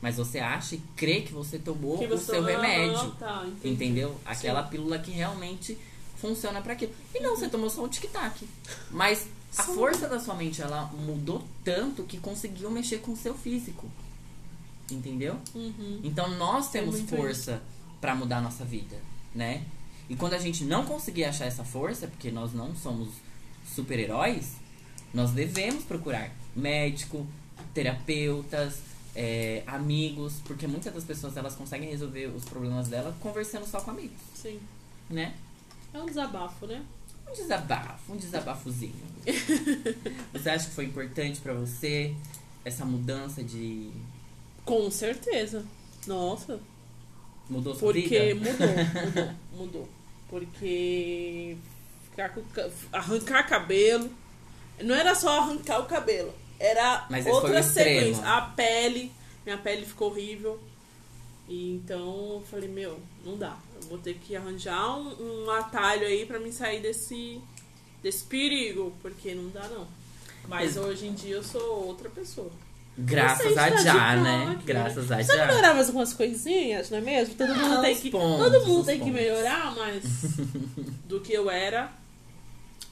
Mas 0.00 0.16
você 0.16 0.38
acha 0.38 0.76
e 0.76 0.78
crê 0.96 1.20
que 1.22 1.32
você 1.32 1.58
tomou 1.58 1.98
Que 1.98 2.06
o 2.06 2.08
você- 2.10 2.32
seu 2.32 2.40
Aham, 2.42 2.46
remédio. 2.62 3.10
tá, 3.18 3.44
entendi. 3.46 3.74
Entendeu? 3.74 4.16
Aquela 4.24 4.62
pílula 4.62 4.98
que 4.98 5.10
realmente 5.10 5.76
funciona 6.16 6.60
pra 6.62 6.72
aquilo. 6.74 6.92
E 7.14 7.20
não, 7.20 7.36
você 7.36 7.48
tomou 7.48 7.68
só 7.68 7.82
um 7.84 7.88
tic-tac. 7.88 8.46
Mas 8.90 9.26
a 9.56 9.62
força 9.62 10.08
da 10.08 10.20
sua 10.20 10.34
mente, 10.34 10.60
ela 10.60 10.86
mudou 10.86 11.42
tanto 11.64 12.04
que 12.04 12.18
conseguiu 12.18 12.70
mexer 12.70 12.98
com 12.98 13.12
o 13.12 13.16
seu 13.16 13.34
físico. 13.34 13.88
Entendeu? 14.90 15.38
Uhum. 15.54 16.00
Então 16.04 16.28
nós 16.36 16.68
Tem 16.68 16.82
temos 16.82 17.00
força 17.08 17.62
pra 18.00 18.14
mudar 18.14 18.38
a 18.38 18.40
nossa 18.42 18.64
vida, 18.64 18.96
né? 19.34 19.64
E 20.08 20.14
quando 20.14 20.34
a 20.34 20.38
gente 20.38 20.64
não 20.64 20.84
conseguir 20.84 21.24
achar 21.24 21.46
essa 21.46 21.64
força, 21.64 22.06
porque 22.06 22.30
nós 22.30 22.52
não 22.52 22.76
somos 22.76 23.08
super-heróis, 23.74 24.54
nós 25.12 25.32
devemos 25.32 25.82
procurar 25.84 26.30
médico, 26.54 27.26
terapeutas, 27.74 28.80
é, 29.14 29.62
amigos, 29.66 30.34
porque 30.44 30.66
muitas 30.66 30.92
das 30.92 31.04
pessoas 31.04 31.36
elas 31.36 31.54
conseguem 31.54 31.88
resolver 31.88 32.26
os 32.26 32.44
problemas 32.44 32.86
dela 32.88 33.16
conversando 33.20 33.66
só 33.66 33.80
com 33.80 33.90
amigos, 33.90 34.20
Sim. 34.34 34.60
né? 35.10 35.34
É 35.92 35.98
um 35.98 36.06
desabafo, 36.06 36.66
né? 36.66 36.84
Um 37.28 37.32
desabafo, 37.32 38.12
um 38.12 38.16
desabafozinho. 38.16 38.94
você 40.32 40.50
acha 40.50 40.68
que 40.68 40.74
foi 40.74 40.84
importante 40.84 41.40
pra 41.40 41.52
você 41.52 42.14
essa 42.64 42.84
mudança 42.84 43.42
de 43.42 43.90
Com 44.64 44.90
certeza. 44.90 45.64
Nossa. 46.06 46.60
mudou 47.48 47.74
sua 47.74 47.92
Porque 47.92 48.34
vida? 48.34 48.50
mudou, 48.52 49.04
mudou, 49.04 49.34
mudou. 49.66 49.88
Porque 50.28 51.56
ficar 52.10 52.28
com 52.30 52.42
ca- 52.44 52.70
arrancar 52.92 53.48
cabelo. 53.48 54.10
Não 54.82 54.94
era 54.94 55.14
só 55.14 55.40
arrancar 55.40 55.80
o 55.80 55.86
cabelo. 55.86 56.32
Era 56.58 57.06
Mas 57.10 57.26
outra 57.26 57.62
sequência. 57.62 58.24
A 58.26 58.40
pele. 58.42 59.12
Minha 59.44 59.58
pele 59.58 59.84
ficou 59.86 60.10
horrível. 60.10 60.60
E 61.48 61.72
então 61.74 62.34
eu 62.34 62.44
falei, 62.50 62.68
meu, 62.68 62.98
não 63.24 63.36
dá. 63.36 63.56
Vou 63.88 63.98
ter 63.98 64.14
que 64.14 64.34
arranjar 64.36 64.98
um, 64.98 65.44
um 65.44 65.50
atalho 65.50 66.06
aí 66.06 66.24
pra 66.26 66.38
me 66.38 66.52
sair 66.52 66.80
desse, 66.80 67.40
desse 68.02 68.24
perigo. 68.24 68.92
Porque 69.02 69.34
não 69.34 69.48
dá 69.50 69.66
não. 69.68 69.86
Mas 70.48 70.76
hoje 70.76 71.06
em 71.06 71.12
dia 71.14 71.36
eu 71.36 71.42
sou 71.42 71.86
outra 71.86 72.08
pessoa. 72.10 72.50
Graças 72.98 73.56
a 73.58 73.70
já, 73.76 73.92
prova 73.92 74.16
né? 74.22 74.52
aqui, 74.56 74.64
Graças 74.64 75.12
a 75.12 75.16
Precisa 75.16 75.36
já. 75.36 75.46
melhorar 75.46 75.74
mais 75.74 75.88
algumas 75.88 76.14
coisinhas, 76.14 76.88
não 76.88 76.96
é 76.96 77.00
mesmo? 77.02 77.34
Todo 77.34 77.54
mundo 77.54 77.74
Ah, 77.74 77.80
tem 77.82 77.92
os 77.94 78.00
que. 78.00 78.10
pontos, 78.10 78.50
todo 78.52 78.66
mundo 78.66 78.86
tem 78.86 78.98
que 78.98 79.04
pontos. 79.04 79.20
melhorar, 79.20 79.74
mas 79.76 80.02
do 81.04 81.20
que 81.20 81.32
eu 81.34 81.50
era, 81.50 81.88
tá 81.88 81.92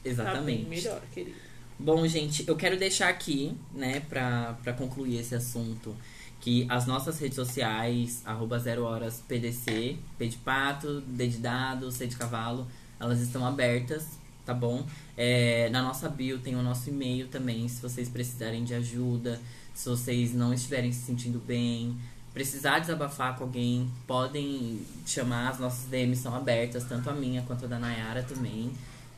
bem 0.04 0.12
Exatamente. 0.12 0.64
melhor, 0.68 1.00
querido. 1.14 1.37
Bom, 1.78 2.07
gente, 2.07 2.44
eu 2.46 2.54
quero 2.54 2.76
deixar 2.78 3.09
aqui, 3.09 3.57
né, 3.72 4.00
pra, 4.09 4.59
pra 4.62 4.74
concluir 4.74 5.18
esse 5.20 5.35
assunto, 5.35 5.96
que 6.44 6.66
as 6.68 6.85
nossas 6.85 7.18
redes 7.18 7.37
sociais, 7.37 8.20
arroba 8.22 8.59
zero 8.59 8.85
horas 8.85 9.24
PDC, 9.26 9.96
P 10.18 10.28
de 10.28 10.37
pato, 10.37 11.00
D 11.00 11.26
de 11.26 11.38
dado, 11.38 11.90
C 11.90 12.07
de 12.07 12.16
cavalo, 12.16 12.66
elas 13.00 13.18
estão 13.20 13.46
abertas, 13.46 14.18
tá 14.44 14.52
bom? 14.52 14.85
É, 15.16 15.70
na 15.70 15.80
nossa 15.80 16.07
bio 16.07 16.38
tem 16.38 16.54
o 16.54 16.62
nosso 16.62 16.90
e-mail 16.90 17.28
também, 17.28 17.66
se 17.66 17.80
vocês 17.80 18.11
precisarem 18.11 18.62
de 18.62 18.74
ajuda, 18.74 19.40
se 19.72 19.88
vocês 19.88 20.35
não 20.35 20.52
estiverem 20.52 20.92
se 20.92 21.07
sentindo 21.07 21.38
bem, 21.38 21.96
precisar 22.35 22.78
desabafar 22.78 23.38
com 23.38 23.44
alguém, 23.44 23.90
podem 24.07 24.83
chamar, 25.07 25.48
as 25.48 25.59
nossas 25.59 25.87
DMs 25.87 26.20
são 26.20 26.35
abertas, 26.37 26.85
tanto 26.85 27.09
a 27.09 27.14
minha 27.14 27.40
quanto 27.40 27.64
a 27.64 27.68
da 27.68 27.78
Nayara 27.78 28.22
também 28.22 28.70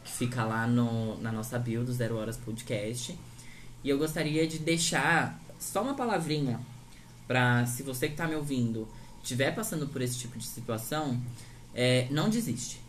que 0.05 0.13
fica 0.13 0.45
lá 0.45 0.65
no, 0.69 1.21
na 1.21 1.33
nossa 1.33 1.59
bio 1.59 1.85
do 1.85 1.93
Zero 1.93 2.17
Horas 2.17 2.37
Podcast. 2.37 3.19
E 3.83 3.89
eu 3.89 3.99
gostaria 3.99 4.47
de 4.47 4.61
deixar 4.61 5.37
só 5.59 5.83
uma 5.83 5.95
palavrinha 5.95 6.61
pra 7.27 7.67
se 7.67 7.83
você 7.83 8.09
que 8.09 8.17
tá 8.17 8.27
me 8.27 8.35
ouvindo 8.35 8.89
estiver 9.23 9.53
passando 9.55 9.89
por 9.89 10.01
esse 10.01 10.19
tipo 10.19 10.39
de 10.39 10.47
situação, 10.47 11.21
é, 11.75 12.07
não 12.11 12.31
desiste. 12.31 12.81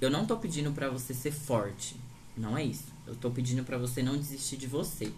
Eu 0.00 0.10
não 0.10 0.26
tô 0.26 0.36
pedindo 0.36 0.72
pra 0.72 0.90
você 0.90 1.14
ser 1.14 1.30
forte, 1.30 1.96
não 2.36 2.56
é 2.56 2.62
isso. 2.62 2.92
Eu 3.06 3.14
tô 3.16 3.30
pedindo 3.30 3.64
pra 3.64 3.78
você 3.78 4.02
não 4.02 4.16
desistir 4.16 4.56
de 4.58 4.66
você, 4.66 5.12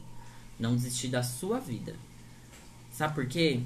não 0.58 0.76
desistir 0.76 1.08
da 1.08 1.22
sua 1.22 1.58
vida. 1.58 1.96
Sabe 2.92 3.14
por 3.14 3.26
quê? 3.26 3.60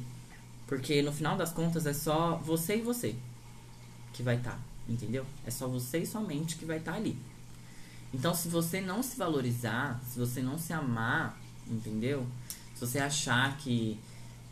Porque 0.67 1.03
no 1.03 1.13
final 1.13 1.37
das 1.37 1.53
contas 1.53 1.87
é 1.87 1.93
só 1.93 2.37
você 2.37 2.77
e 2.77 2.83
você 2.83 3.15
que 4.13 4.23
vai 4.23 4.37
estar, 4.37 4.59
entendeu? 4.89 5.27
É 5.45 5.51
só 5.51 5.69
você 5.69 5.99
e 5.99 6.07
sua 6.07 6.21
mente 6.21 6.57
que 6.57 6.65
vai 6.65 6.79
estar 6.79 6.95
ali. 6.95 7.19
Então, 8.13 8.35
se 8.35 8.49
você 8.49 8.81
não 8.81 9.03
se 9.03 9.17
valorizar, 9.17 10.01
se 10.05 10.19
você 10.19 10.43
não 10.43 10.59
se 10.59 10.73
amar, 10.73 11.39
entendeu? 11.69 12.27
Se 12.75 12.81
você 12.81 12.99
achar 12.99 13.57
que 13.59 13.99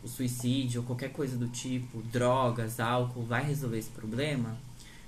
o 0.03 0.07
suicídio 0.07 0.81
ou 0.81 0.87
qualquer 0.87 1.11
coisa 1.11 1.35
do 1.37 1.47
tipo, 1.47 2.01
drogas, 2.03 2.79
álcool, 2.79 3.23
vai 3.23 3.43
resolver 3.43 3.77
esse 3.77 3.89
problema, 3.89 4.57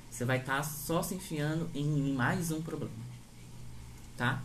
você 0.10 0.26
vai 0.26 0.40
estar 0.40 0.62
só 0.64 1.02
se 1.02 1.16
enfiando 1.16 1.70
em 1.74 2.14
mais 2.14 2.52
um 2.52 2.62
problema. 2.62 2.92
Tá? 4.18 4.44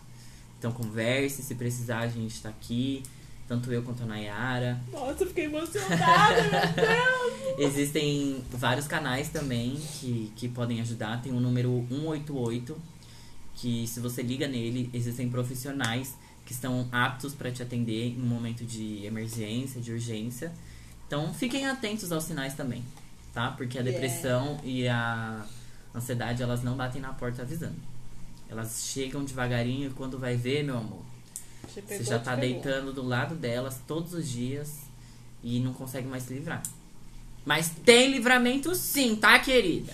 Então, 0.59 0.73
converse. 0.73 1.43
Se 1.43 1.55
precisar, 1.55 1.99
a 2.01 2.09
gente 2.09 2.41
tá 2.41 2.49
aqui. 2.49 3.03
Tanto 3.49 3.73
eu 3.73 3.83
quanto 3.83 4.03
a 4.03 4.07
Nayara. 4.07 4.81
Nossa, 4.91 5.23
eu 5.23 5.29
fiquei 5.29 5.45
emocionada, 5.45 6.43
meu 6.43 6.51
Deus! 7.57 7.73
Existem 7.73 8.43
vários 8.51 8.89
canais 8.89 9.29
também 9.29 9.77
que, 9.77 10.33
que 10.35 10.49
podem 10.49 10.81
ajudar. 10.81 11.23
Tem 11.23 11.33
o 11.33 11.39
número 11.39 11.87
188, 11.89 12.77
que 13.57 13.87
se 13.87 14.01
você 14.01 14.23
liga 14.23 14.47
nele, 14.47 14.89
existem 14.93 15.29
profissionais 15.29 16.15
que 16.45 16.53
estão 16.53 16.89
aptos 16.93 17.35
para 17.35 17.51
te 17.51 17.63
atender 17.63 18.09
em 18.11 18.23
um 18.23 18.27
momento 18.27 18.65
de 18.65 19.05
emergência, 19.05 19.81
de 19.81 19.93
urgência. 19.93 20.53
Então 21.07 21.33
fiquem 21.35 21.67
atentos 21.67 22.13
aos 22.13 22.25
sinais 22.25 22.55
também, 22.55 22.85
tá? 23.35 23.51
Porque 23.51 23.79
a 23.79 23.83
Yeah. 23.83 24.01
depressão 24.01 24.61
e 24.63 24.87
a 24.87 25.45
ansiedade, 25.95 26.43
elas 26.43 26.63
não 26.63 26.77
batem 26.77 27.01
na 27.01 27.13
porta 27.13 27.43
avisando. 27.43 27.77
Elas 28.49 28.85
chegam 28.87 29.25
devagarinho 29.25 29.89
e 29.91 29.93
quando 29.93 30.19
vai 30.19 30.37
ver, 30.37 30.63
meu 30.63 30.79
amor, 30.79 31.03
Você, 31.67 32.05
já 32.05 32.19
tá 32.19 32.37
deitando 32.37 32.93
do 32.93 33.03
lado 33.03 33.35
delas 33.35 33.81
todos 33.89 34.13
os 34.15 34.29
dias 34.29 34.81
e 35.43 35.59
não 35.61 35.73
consegue 35.73 36.07
mais 36.07 36.23
se 36.25 36.35
livrar. 36.35 36.63
Mas 37.45 37.71
tem 37.85 38.11
livramento 38.11 38.75
sim, 38.75 39.17
tá, 39.17 39.39
querida? 39.39 39.93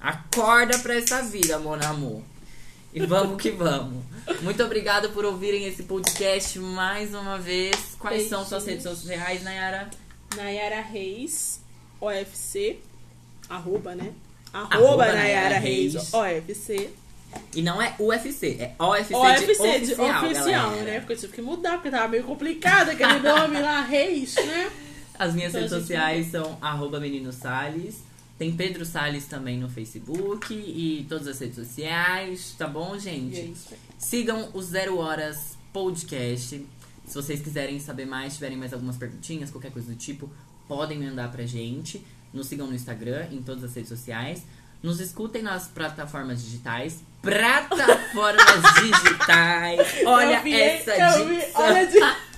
Acorda 0.00 0.78
pra 0.78 0.94
essa 0.94 1.22
vida, 1.22 1.58
mon 1.58 1.74
amor. 1.74 2.22
E 2.92 3.00
vamos 3.06 3.40
que 3.40 3.50
vamos. 3.50 4.02
Muito 4.42 4.62
obrigada 4.62 5.08
por 5.10 5.24
ouvirem 5.24 5.64
esse 5.66 5.84
podcast 5.84 6.58
mais 6.58 7.14
uma 7.14 7.38
vez. 7.38 7.96
Quais 7.98 8.28
são 8.28 8.44
suas 8.44 8.66
redes 8.66 8.82
sociais, 8.82 9.42
Nayara? 9.42 9.88
Nayara 10.36 10.80
Reis, 10.80 11.60
OFC, 12.00 12.78
arroba, 13.48 13.94
né? 13.94 14.12
Arroba 14.52 14.74
Arroba 14.74 15.06
Nayara 15.06 15.22
Nayara 15.22 15.58
Reis, 15.58 15.94
Reis. 15.94 16.14
OFC. 16.14 16.90
E 17.54 17.62
não 17.62 17.80
é 17.80 17.94
UFC, 17.98 18.56
é 18.58 18.74
OFC, 18.76 19.14
OFC 19.14 19.78
de 19.80 19.86
de 19.86 19.92
oficial, 19.92 20.24
oficial, 20.24 20.70
galera. 20.70 20.84
né? 20.84 20.98
Porque 21.00 21.12
eu 21.12 21.16
tive 21.16 21.32
que 21.32 21.42
mudar, 21.42 21.74
porque 21.74 21.90
tava 21.90 22.08
meio 22.08 22.24
complicado 22.24 22.90
aquele 22.90 23.20
nome 23.22 23.60
lá, 23.60 23.82
Reis, 23.82 24.34
né? 24.34 24.70
As 25.16 25.32
minhas 25.34 25.50
Então, 25.54 25.60
redes 25.62 25.78
sociais 25.78 26.26
são 26.32 26.58
arroba 26.60 26.98
Menino 26.98 27.32
Salles. 27.32 28.02
Tem 28.40 28.50
Pedro 28.56 28.86
Salles 28.86 29.26
também 29.26 29.58
no 29.58 29.68
Facebook 29.68 30.54
e 30.54 31.04
todas 31.10 31.28
as 31.28 31.38
redes 31.40 31.56
sociais, 31.56 32.54
tá 32.56 32.66
bom, 32.66 32.98
gente? 32.98 33.54
É. 33.70 33.76
Sigam 33.98 34.48
o 34.54 34.62
Zero 34.62 34.96
Horas 34.96 35.58
Podcast. 35.74 36.66
Se 37.04 37.14
vocês 37.14 37.42
quiserem 37.42 37.78
saber 37.78 38.06
mais, 38.06 38.36
tiverem 38.36 38.56
mais 38.56 38.72
algumas 38.72 38.96
perguntinhas, 38.96 39.50
qualquer 39.50 39.70
coisa 39.70 39.92
do 39.92 39.94
tipo, 39.94 40.30
podem 40.66 40.98
mandar 40.98 41.30
pra 41.30 41.44
gente. 41.44 42.02
Nos 42.32 42.46
sigam 42.46 42.66
no 42.66 42.74
Instagram, 42.74 43.26
em 43.30 43.42
todas 43.42 43.62
as 43.62 43.74
redes 43.74 43.90
sociais. 43.90 44.42
Nos 44.82 45.00
escutem 45.00 45.42
nas 45.42 45.68
plataformas 45.68 46.42
digitais. 46.42 47.04
Plataformas 47.20 48.62
digitais. 48.80 50.02
Olha 50.06 50.40
vi, 50.40 50.54
essa 50.58 50.92
dicção. 50.92 51.62
olha 51.62 51.86
de... 51.86 51.98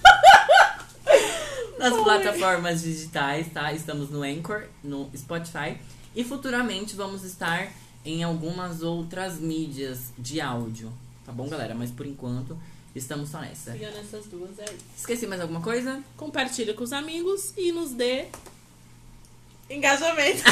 Nas 1.82 1.94
Oi. 1.94 2.04
plataformas 2.04 2.82
digitais, 2.82 3.48
tá? 3.52 3.72
Estamos 3.72 4.08
no 4.08 4.22
Anchor, 4.22 4.68
no 4.84 5.10
Spotify. 5.16 5.76
E 6.14 6.22
futuramente 6.22 6.94
vamos 6.94 7.24
estar 7.24 7.72
em 8.04 8.22
algumas 8.22 8.82
outras 8.82 9.40
mídias 9.40 10.12
de 10.16 10.40
áudio. 10.40 10.92
Tá 11.26 11.32
bom, 11.32 11.48
galera? 11.48 11.74
Mas 11.74 11.90
por 11.90 12.06
enquanto, 12.06 12.56
estamos 12.94 13.30
só 13.30 13.40
nessa. 13.40 13.72
Siga 13.72 13.90
nessas 13.90 14.26
duas 14.26 14.60
aí. 14.60 14.78
Esqueci 14.96 15.26
mais 15.26 15.40
alguma 15.40 15.60
coisa? 15.60 16.00
Compartilha 16.16 16.72
com 16.72 16.84
os 16.84 16.92
amigos 16.92 17.52
e 17.56 17.72
nos 17.72 17.90
dê 17.90 18.26
engajamento. 19.68 20.44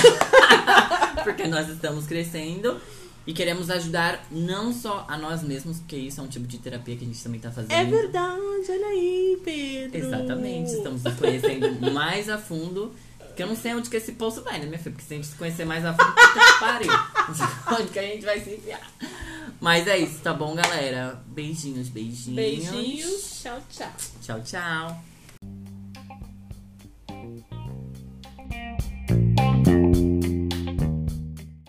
Porque 1.23 1.47
nós 1.47 1.69
estamos 1.69 2.07
crescendo 2.07 2.81
e 3.27 3.33
queremos 3.33 3.71
ajudar 3.71 4.27
não 4.31 4.73
só 4.73 5.05
a 5.09 5.17
nós 5.17 5.43
mesmos, 5.43 5.79
porque 5.79 5.97
isso 5.97 6.21
é 6.21 6.25
um 6.25 6.29
tipo 6.29 6.47
de 6.47 6.59
terapia 6.59 6.97
que 6.97 7.05
a 7.05 7.07
gente 7.07 7.23
também 7.23 7.41
tá 7.41 7.51
fazendo. 7.51 7.73
É 7.73 7.85
verdade, 7.85 8.67
olha 8.69 8.87
aí, 8.87 9.41
Pedro. 9.45 9.99
Exatamente, 9.99 10.73
estamos 10.73 11.03
nos 11.03 11.15
conhecendo 11.15 11.93
mais 11.93 12.29
a 12.29 12.39
fundo. 12.39 12.93
Que 13.37 13.45
eu 13.45 13.47
não 13.47 13.57
sei 13.57 13.75
onde 13.75 13.89
que 13.89 13.97
esse 13.97 14.13
poço 14.13 14.43
vai, 14.43 14.59
né, 14.59 14.67
minha 14.67 14.79
filha? 14.79 14.91
Porque 14.91 15.07
se 15.07 15.15
a 15.15 15.17
gente 15.17 15.29
se 15.29 15.37
conhecer 15.37 15.65
mais 15.65 15.85
a 15.85 15.93
fundo, 15.95 16.13
puta 16.13 16.59
pariu. 16.59 16.93
Não 17.29 17.35
sei 17.35 17.47
onde 17.79 17.91
que 17.91 17.99
a 17.99 18.03
gente 18.03 18.25
vai 18.25 18.41
se 18.41 18.51
enfiar. 18.51 18.91
Mas 19.61 19.87
é 19.87 19.99
isso, 19.99 20.21
tá 20.21 20.35
bom, 20.35 20.55
galera? 20.55 21.23
Beijinhos, 21.27 21.89
beijinhos. 21.89 22.35
Beijinhos, 22.35 23.41
tchau, 23.43 23.63
tchau. 23.71 23.93
Tchau, 24.21 24.43
tchau. 24.43 25.10